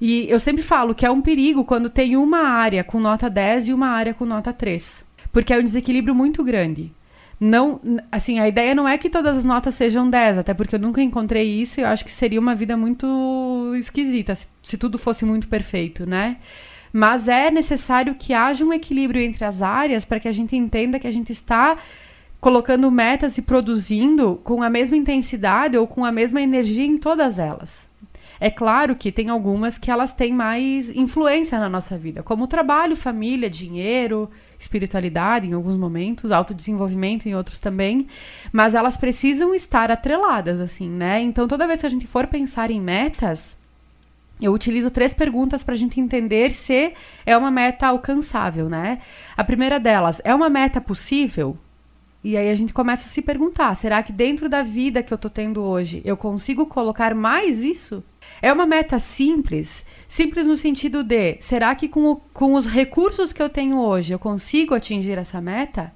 E 0.00 0.26
eu 0.30 0.38
sempre 0.38 0.62
falo 0.62 0.94
que 0.94 1.04
é 1.04 1.10
um 1.10 1.20
perigo 1.20 1.64
quando 1.64 1.90
tem 1.90 2.16
uma 2.16 2.40
área 2.40 2.82
com 2.82 2.98
nota 2.98 3.28
10 3.28 3.68
e 3.68 3.72
uma 3.72 3.88
área 3.88 4.14
com 4.14 4.24
nota 4.24 4.52
3. 4.52 5.06
Porque 5.32 5.52
é 5.52 5.58
um 5.58 5.62
desequilíbrio 5.62 6.14
muito 6.14 6.42
grande. 6.42 6.92
Não, 7.38 7.80
assim, 8.12 8.38
a 8.38 8.46
ideia 8.46 8.74
não 8.74 8.86
é 8.86 8.98
que 8.98 9.08
todas 9.08 9.38
as 9.38 9.44
notas 9.46 9.74
sejam 9.74 10.08
10, 10.08 10.38
até 10.38 10.52
porque 10.52 10.74
eu 10.74 10.78
nunca 10.78 11.02
encontrei 11.02 11.48
isso 11.50 11.80
e 11.80 11.82
eu 11.82 11.86
acho 11.86 12.04
que 12.04 12.12
seria 12.12 12.38
uma 12.38 12.54
vida 12.54 12.76
muito 12.76 13.74
esquisita 13.78 14.34
se, 14.34 14.46
se 14.62 14.76
tudo 14.76 14.98
fosse 14.98 15.24
muito 15.24 15.48
perfeito, 15.48 16.04
né? 16.04 16.36
Mas 16.92 17.28
é 17.28 17.50
necessário 17.50 18.14
que 18.14 18.34
haja 18.34 18.62
um 18.62 18.72
equilíbrio 18.72 19.22
entre 19.22 19.44
as 19.44 19.62
áreas 19.62 20.04
para 20.04 20.20
que 20.20 20.28
a 20.28 20.32
gente 20.32 20.54
entenda 20.54 20.98
que 20.98 21.06
a 21.06 21.10
gente 21.10 21.32
está 21.32 21.78
colocando 22.40 22.90
metas 22.90 23.36
e 23.36 23.42
produzindo 23.42 24.40
com 24.42 24.62
a 24.62 24.70
mesma 24.70 24.96
intensidade 24.96 25.76
ou 25.76 25.86
com 25.86 26.04
a 26.04 26.12
mesma 26.12 26.40
energia 26.40 26.86
em 26.86 26.96
todas 26.96 27.38
elas. 27.38 27.88
É 28.42 28.50
claro 28.50 28.96
que 28.96 29.12
tem 29.12 29.28
algumas 29.28 29.76
que 29.76 29.90
elas 29.90 30.12
têm 30.12 30.32
mais 30.32 30.88
influência 30.96 31.58
na 31.58 31.68
nossa 31.68 31.98
vida, 31.98 32.22
como 32.22 32.46
trabalho, 32.46 32.96
família, 32.96 33.50
dinheiro, 33.50 34.30
espiritualidade 34.58 35.46
em 35.46 35.52
alguns 35.52 35.76
momentos, 35.76 36.30
autodesenvolvimento 36.30 37.28
em 37.28 37.34
outros 37.34 37.60
também, 37.60 38.06
mas 38.50 38.74
elas 38.74 38.96
precisam 38.96 39.54
estar 39.54 39.90
atreladas 39.90 40.58
assim, 40.58 40.88
né? 40.88 41.20
Então 41.20 41.46
toda 41.46 41.66
vez 41.66 41.80
que 41.80 41.86
a 41.86 41.90
gente 41.90 42.06
for 42.06 42.26
pensar 42.26 42.70
em 42.70 42.80
metas, 42.80 43.58
eu 44.40 44.54
utilizo 44.54 44.90
três 44.90 45.12
perguntas 45.12 45.62
para 45.62 45.74
a 45.74 45.78
gente 45.78 46.00
entender 46.00 46.50
se 46.52 46.94
é 47.26 47.36
uma 47.36 47.50
meta 47.50 47.88
alcançável, 47.88 48.70
né? 48.70 49.00
A 49.36 49.44
primeira 49.44 49.78
delas, 49.78 50.22
é 50.24 50.34
uma 50.34 50.48
meta 50.48 50.80
possível? 50.80 51.58
E 52.22 52.36
aí 52.36 52.50
a 52.50 52.54
gente 52.54 52.72
começa 52.72 53.06
a 53.06 53.08
se 53.08 53.22
perguntar: 53.22 53.74
será 53.74 54.02
que 54.02 54.12
dentro 54.12 54.48
da 54.48 54.62
vida 54.62 55.02
que 55.02 55.12
eu 55.12 55.16
estou 55.16 55.30
tendo 55.30 55.62
hoje 55.62 56.02
eu 56.04 56.16
consigo 56.16 56.66
colocar 56.66 57.14
mais 57.14 57.62
isso? 57.62 58.04
É 58.42 58.52
uma 58.52 58.66
meta 58.66 58.98
simples, 58.98 59.86
simples 60.06 60.46
no 60.46 60.56
sentido 60.56 61.02
de: 61.02 61.38
será 61.40 61.74
que 61.74 61.88
com, 61.88 62.04
o, 62.04 62.16
com 62.32 62.54
os 62.54 62.66
recursos 62.66 63.32
que 63.32 63.42
eu 63.42 63.48
tenho 63.48 63.78
hoje 63.78 64.12
eu 64.12 64.18
consigo 64.18 64.74
atingir 64.74 65.16
essa 65.16 65.40
meta? 65.40 65.92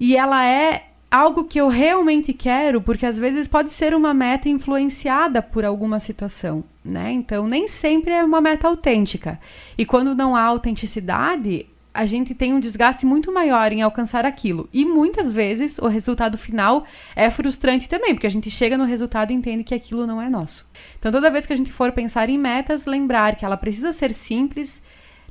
E 0.00 0.16
ela 0.16 0.44
é 0.44 0.86
algo 1.10 1.44
que 1.44 1.60
eu 1.60 1.68
realmente 1.68 2.32
quero, 2.32 2.80
porque 2.80 3.04
às 3.04 3.18
vezes 3.18 3.46
pode 3.46 3.70
ser 3.70 3.94
uma 3.94 4.14
meta 4.14 4.48
influenciada 4.48 5.42
por 5.42 5.62
alguma 5.62 6.00
situação, 6.00 6.64
né? 6.82 7.12
Então 7.12 7.46
nem 7.46 7.68
sempre 7.68 8.14
é 8.14 8.24
uma 8.24 8.40
meta 8.40 8.66
autêntica. 8.66 9.38
E 9.76 9.84
quando 9.84 10.14
não 10.14 10.34
há 10.34 10.42
autenticidade, 10.42 11.66
a 11.94 12.06
gente 12.06 12.34
tem 12.34 12.54
um 12.54 12.60
desgaste 12.60 13.04
muito 13.04 13.32
maior 13.32 13.70
em 13.72 13.82
alcançar 13.82 14.24
aquilo. 14.24 14.68
E 14.72 14.84
muitas 14.84 15.32
vezes 15.32 15.78
o 15.78 15.88
resultado 15.88 16.38
final 16.38 16.84
é 17.14 17.30
frustrante 17.30 17.88
também, 17.88 18.14
porque 18.14 18.26
a 18.26 18.30
gente 18.30 18.50
chega 18.50 18.78
no 18.78 18.84
resultado 18.84 19.30
e 19.30 19.34
entende 19.34 19.64
que 19.64 19.74
aquilo 19.74 20.06
não 20.06 20.20
é 20.20 20.28
nosso. 20.28 20.68
Então, 20.98 21.12
toda 21.12 21.30
vez 21.30 21.44
que 21.44 21.52
a 21.52 21.56
gente 21.56 21.70
for 21.70 21.92
pensar 21.92 22.30
em 22.30 22.38
metas, 22.38 22.86
lembrar 22.86 23.36
que 23.36 23.44
ela 23.44 23.56
precisa 23.56 23.92
ser 23.92 24.14
simples, 24.14 24.82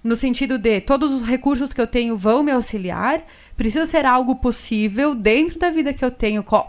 no 0.04 0.16
sentido 0.16 0.58
de 0.58 0.82
todos 0.82 1.12
os 1.12 1.24
recursos 1.24 1.74
que 1.74 1.82
eu 1.82 1.88
tenho 1.88 2.16
vão 2.16 2.44
me 2.44 2.52
auxiliar, 2.52 3.24
precisa 3.56 3.86
ser 3.86 4.06
algo 4.06 4.36
possível 4.36 5.14
dentro 5.14 5.60
da 5.60 5.70
vida 5.70 5.94
que 5.94 6.04
eu 6.04 6.12
tenho, 6.12 6.44
co 6.44 6.64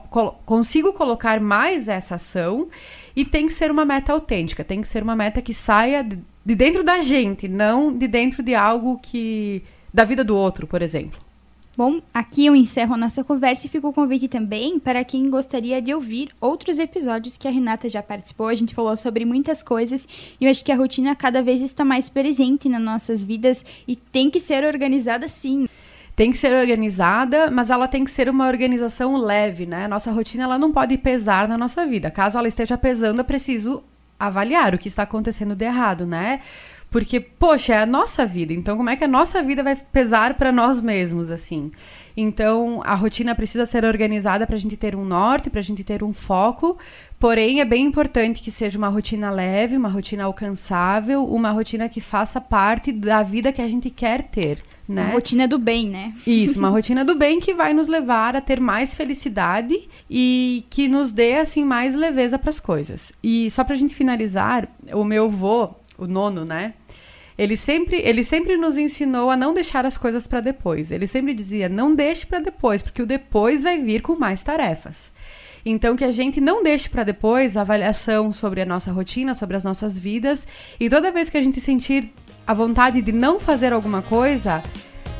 consigo 0.44 0.92
colocar 0.92 1.40
mais 1.40 1.88
essa 1.88 2.16
ação 2.16 2.68
e 3.16 3.24
tem 3.24 3.46
que 3.46 3.54
ser 3.54 3.70
uma 3.70 3.84
meta 3.84 4.12
autêntica, 4.12 4.62
tem 4.62 4.80
que 4.80 4.88
ser 4.88 5.02
uma 5.02 5.16
meta 5.16 5.40
que 5.40 5.54
saia 5.54 6.02
de 6.04 6.54
dentro 6.54 6.82
da 6.82 7.00
gente, 7.00 7.48
não 7.48 7.96
de 7.96 8.06
dentro 8.06 8.42
de 8.42 8.54
algo 8.54 8.98
que 9.02 9.62
da 9.92 10.04
vida 10.04 10.24
do 10.24 10.36
outro, 10.36 10.66
por 10.66 10.82
exemplo. 10.82 11.20
Bom, 11.74 12.02
aqui 12.12 12.44
eu 12.44 12.54
encerro 12.54 12.92
a 12.92 12.98
nossa 12.98 13.24
conversa 13.24 13.66
e 13.66 13.70
fico 13.70 13.88
o 13.88 13.92
convite 13.94 14.28
também 14.28 14.78
para 14.78 15.02
quem 15.04 15.30
gostaria 15.30 15.80
de 15.80 15.94
ouvir 15.94 16.28
outros 16.38 16.78
episódios 16.78 17.38
que 17.38 17.48
a 17.48 17.50
Renata 17.50 17.88
já 17.88 18.02
participou. 18.02 18.48
A 18.48 18.54
gente 18.54 18.74
falou 18.74 18.94
sobre 18.94 19.24
muitas 19.24 19.62
coisas 19.62 20.06
e 20.38 20.44
eu 20.44 20.50
acho 20.50 20.62
que 20.62 20.70
a 20.70 20.76
rotina 20.76 21.16
cada 21.16 21.42
vez 21.42 21.62
está 21.62 21.82
mais 21.82 22.10
presente 22.10 22.68
nas 22.68 22.82
nossas 22.82 23.24
vidas 23.24 23.64
e 23.88 23.96
tem 23.96 24.30
que 24.30 24.38
ser 24.38 24.64
organizada 24.64 25.26
sim. 25.28 25.66
Tem 26.14 26.30
que 26.30 26.36
ser 26.36 26.52
organizada, 26.52 27.50
mas 27.50 27.70
ela 27.70 27.88
tem 27.88 28.04
que 28.04 28.10
ser 28.10 28.28
uma 28.28 28.48
organização 28.48 29.16
leve, 29.16 29.64
né? 29.64 29.88
Nossa 29.88 30.12
rotina 30.12 30.44
ela 30.44 30.58
não 30.58 30.70
pode 30.70 30.98
pesar 30.98 31.48
na 31.48 31.56
nossa 31.56 31.86
vida. 31.86 32.10
Caso 32.10 32.36
ela 32.36 32.48
esteja 32.48 32.76
pesando, 32.76 33.22
é 33.22 33.24
preciso 33.24 33.82
avaliar 34.20 34.74
o 34.74 34.78
que 34.78 34.88
está 34.88 35.04
acontecendo 35.04 35.56
de 35.56 35.64
errado, 35.64 36.04
né? 36.04 36.40
Porque, 36.92 37.18
poxa, 37.18 37.72
é 37.72 37.78
a 37.78 37.86
nossa 37.86 38.26
vida. 38.26 38.52
Então, 38.52 38.76
como 38.76 38.90
é 38.90 38.96
que 38.96 39.02
a 39.02 39.08
nossa 39.08 39.42
vida 39.42 39.62
vai 39.62 39.74
pesar 39.74 40.34
para 40.34 40.52
nós 40.52 40.78
mesmos, 40.78 41.30
assim? 41.30 41.72
Então, 42.14 42.82
a 42.84 42.94
rotina 42.94 43.34
precisa 43.34 43.64
ser 43.64 43.82
organizada 43.86 44.46
para 44.46 44.56
a 44.56 44.58
gente 44.58 44.76
ter 44.76 44.94
um 44.94 45.02
norte, 45.02 45.48
para 45.48 45.60
a 45.60 45.62
gente 45.62 45.82
ter 45.82 46.04
um 46.04 46.12
foco. 46.12 46.76
Porém, 47.18 47.60
é 47.62 47.64
bem 47.64 47.86
importante 47.86 48.42
que 48.42 48.50
seja 48.50 48.76
uma 48.76 48.90
rotina 48.90 49.30
leve, 49.30 49.74
uma 49.74 49.88
rotina 49.88 50.24
alcançável, 50.24 51.24
uma 51.24 51.50
rotina 51.50 51.88
que 51.88 52.00
faça 52.00 52.42
parte 52.42 52.92
da 52.92 53.22
vida 53.22 53.52
que 53.52 53.62
a 53.62 53.68
gente 53.68 53.88
quer 53.88 54.24
ter. 54.24 54.62
Né? 54.86 55.04
Uma 55.04 55.12
rotina 55.12 55.48
do 55.48 55.58
bem, 55.58 55.88
né? 55.88 56.12
Isso, 56.26 56.58
uma 56.58 56.68
rotina 56.70 57.02
do 57.02 57.14
bem 57.14 57.40
que 57.40 57.54
vai 57.54 57.72
nos 57.72 57.88
levar 57.88 58.36
a 58.36 58.40
ter 58.42 58.60
mais 58.60 58.94
felicidade 58.94 59.88
e 60.10 60.66
que 60.68 60.88
nos 60.88 61.10
dê 61.10 61.36
assim 61.36 61.64
mais 61.64 61.94
leveza 61.94 62.38
para 62.38 62.50
as 62.50 62.60
coisas. 62.60 63.14
E 63.22 63.50
só 63.50 63.64
para 63.64 63.74
a 63.74 63.78
gente 63.78 63.94
finalizar, 63.94 64.68
o 64.92 65.04
meu 65.04 65.24
avô, 65.24 65.70
o 65.96 66.06
nono, 66.06 66.44
né? 66.44 66.74
Ele 67.36 67.56
sempre, 67.56 67.96
ele 67.96 68.22
sempre 68.22 68.56
nos 68.56 68.76
ensinou 68.76 69.30
a 69.30 69.36
não 69.36 69.54
deixar 69.54 69.86
as 69.86 69.96
coisas 69.96 70.26
para 70.26 70.40
depois. 70.40 70.90
Ele 70.90 71.06
sempre 71.06 71.34
dizia: 71.34 71.68
não 71.68 71.94
deixe 71.94 72.26
para 72.26 72.40
depois, 72.40 72.82
porque 72.82 73.02
o 73.02 73.06
depois 73.06 73.62
vai 73.62 73.78
vir 73.78 74.02
com 74.02 74.16
mais 74.16 74.42
tarefas. 74.42 75.10
Então, 75.64 75.96
que 75.96 76.04
a 76.04 76.10
gente 76.10 76.40
não 76.40 76.62
deixe 76.62 76.88
para 76.88 77.04
depois 77.04 77.56
a 77.56 77.60
avaliação 77.60 78.32
sobre 78.32 78.60
a 78.60 78.66
nossa 78.66 78.90
rotina, 78.90 79.32
sobre 79.34 79.56
as 79.56 79.64
nossas 79.64 79.96
vidas. 79.96 80.46
E 80.78 80.90
toda 80.90 81.12
vez 81.12 81.28
que 81.28 81.36
a 81.36 81.42
gente 81.42 81.60
sentir 81.60 82.12
a 82.46 82.52
vontade 82.52 83.00
de 83.00 83.12
não 83.12 83.38
fazer 83.38 83.72
alguma 83.72 84.02
coisa, 84.02 84.62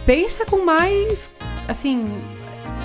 pensa 0.05 0.44
com 0.44 0.64
mais, 0.64 1.33
assim, 1.68 2.11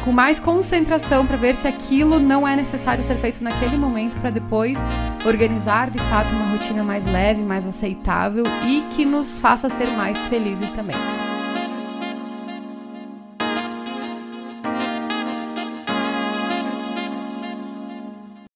com 0.04 0.12
mais 0.12 0.40
concentração 0.40 1.26
para 1.26 1.38
ver 1.38 1.56
se 1.56 1.68
aquilo 1.68 2.20
não 2.20 2.48
é 2.48 2.56
necessário 2.56 3.04
ser 3.04 3.18
feito 3.18 3.44
naquele 3.44 3.78
momento 3.78 4.20
para 4.20 4.30
depois 4.30 4.80
organizar 5.26 5.90
de 5.90 6.00
fato 6.00 6.34
uma 6.34 6.52
rotina 6.52 6.84
mais 6.84 7.06
leve, 7.06 7.42
mais 7.42 7.66
aceitável 7.66 8.46
e 8.66 8.82
que 8.96 9.06
nos 9.06 9.38
faça 9.38 9.70
ser 9.70 9.88
mais 9.88 10.28
felizes 10.28 10.72
também. 10.72 10.96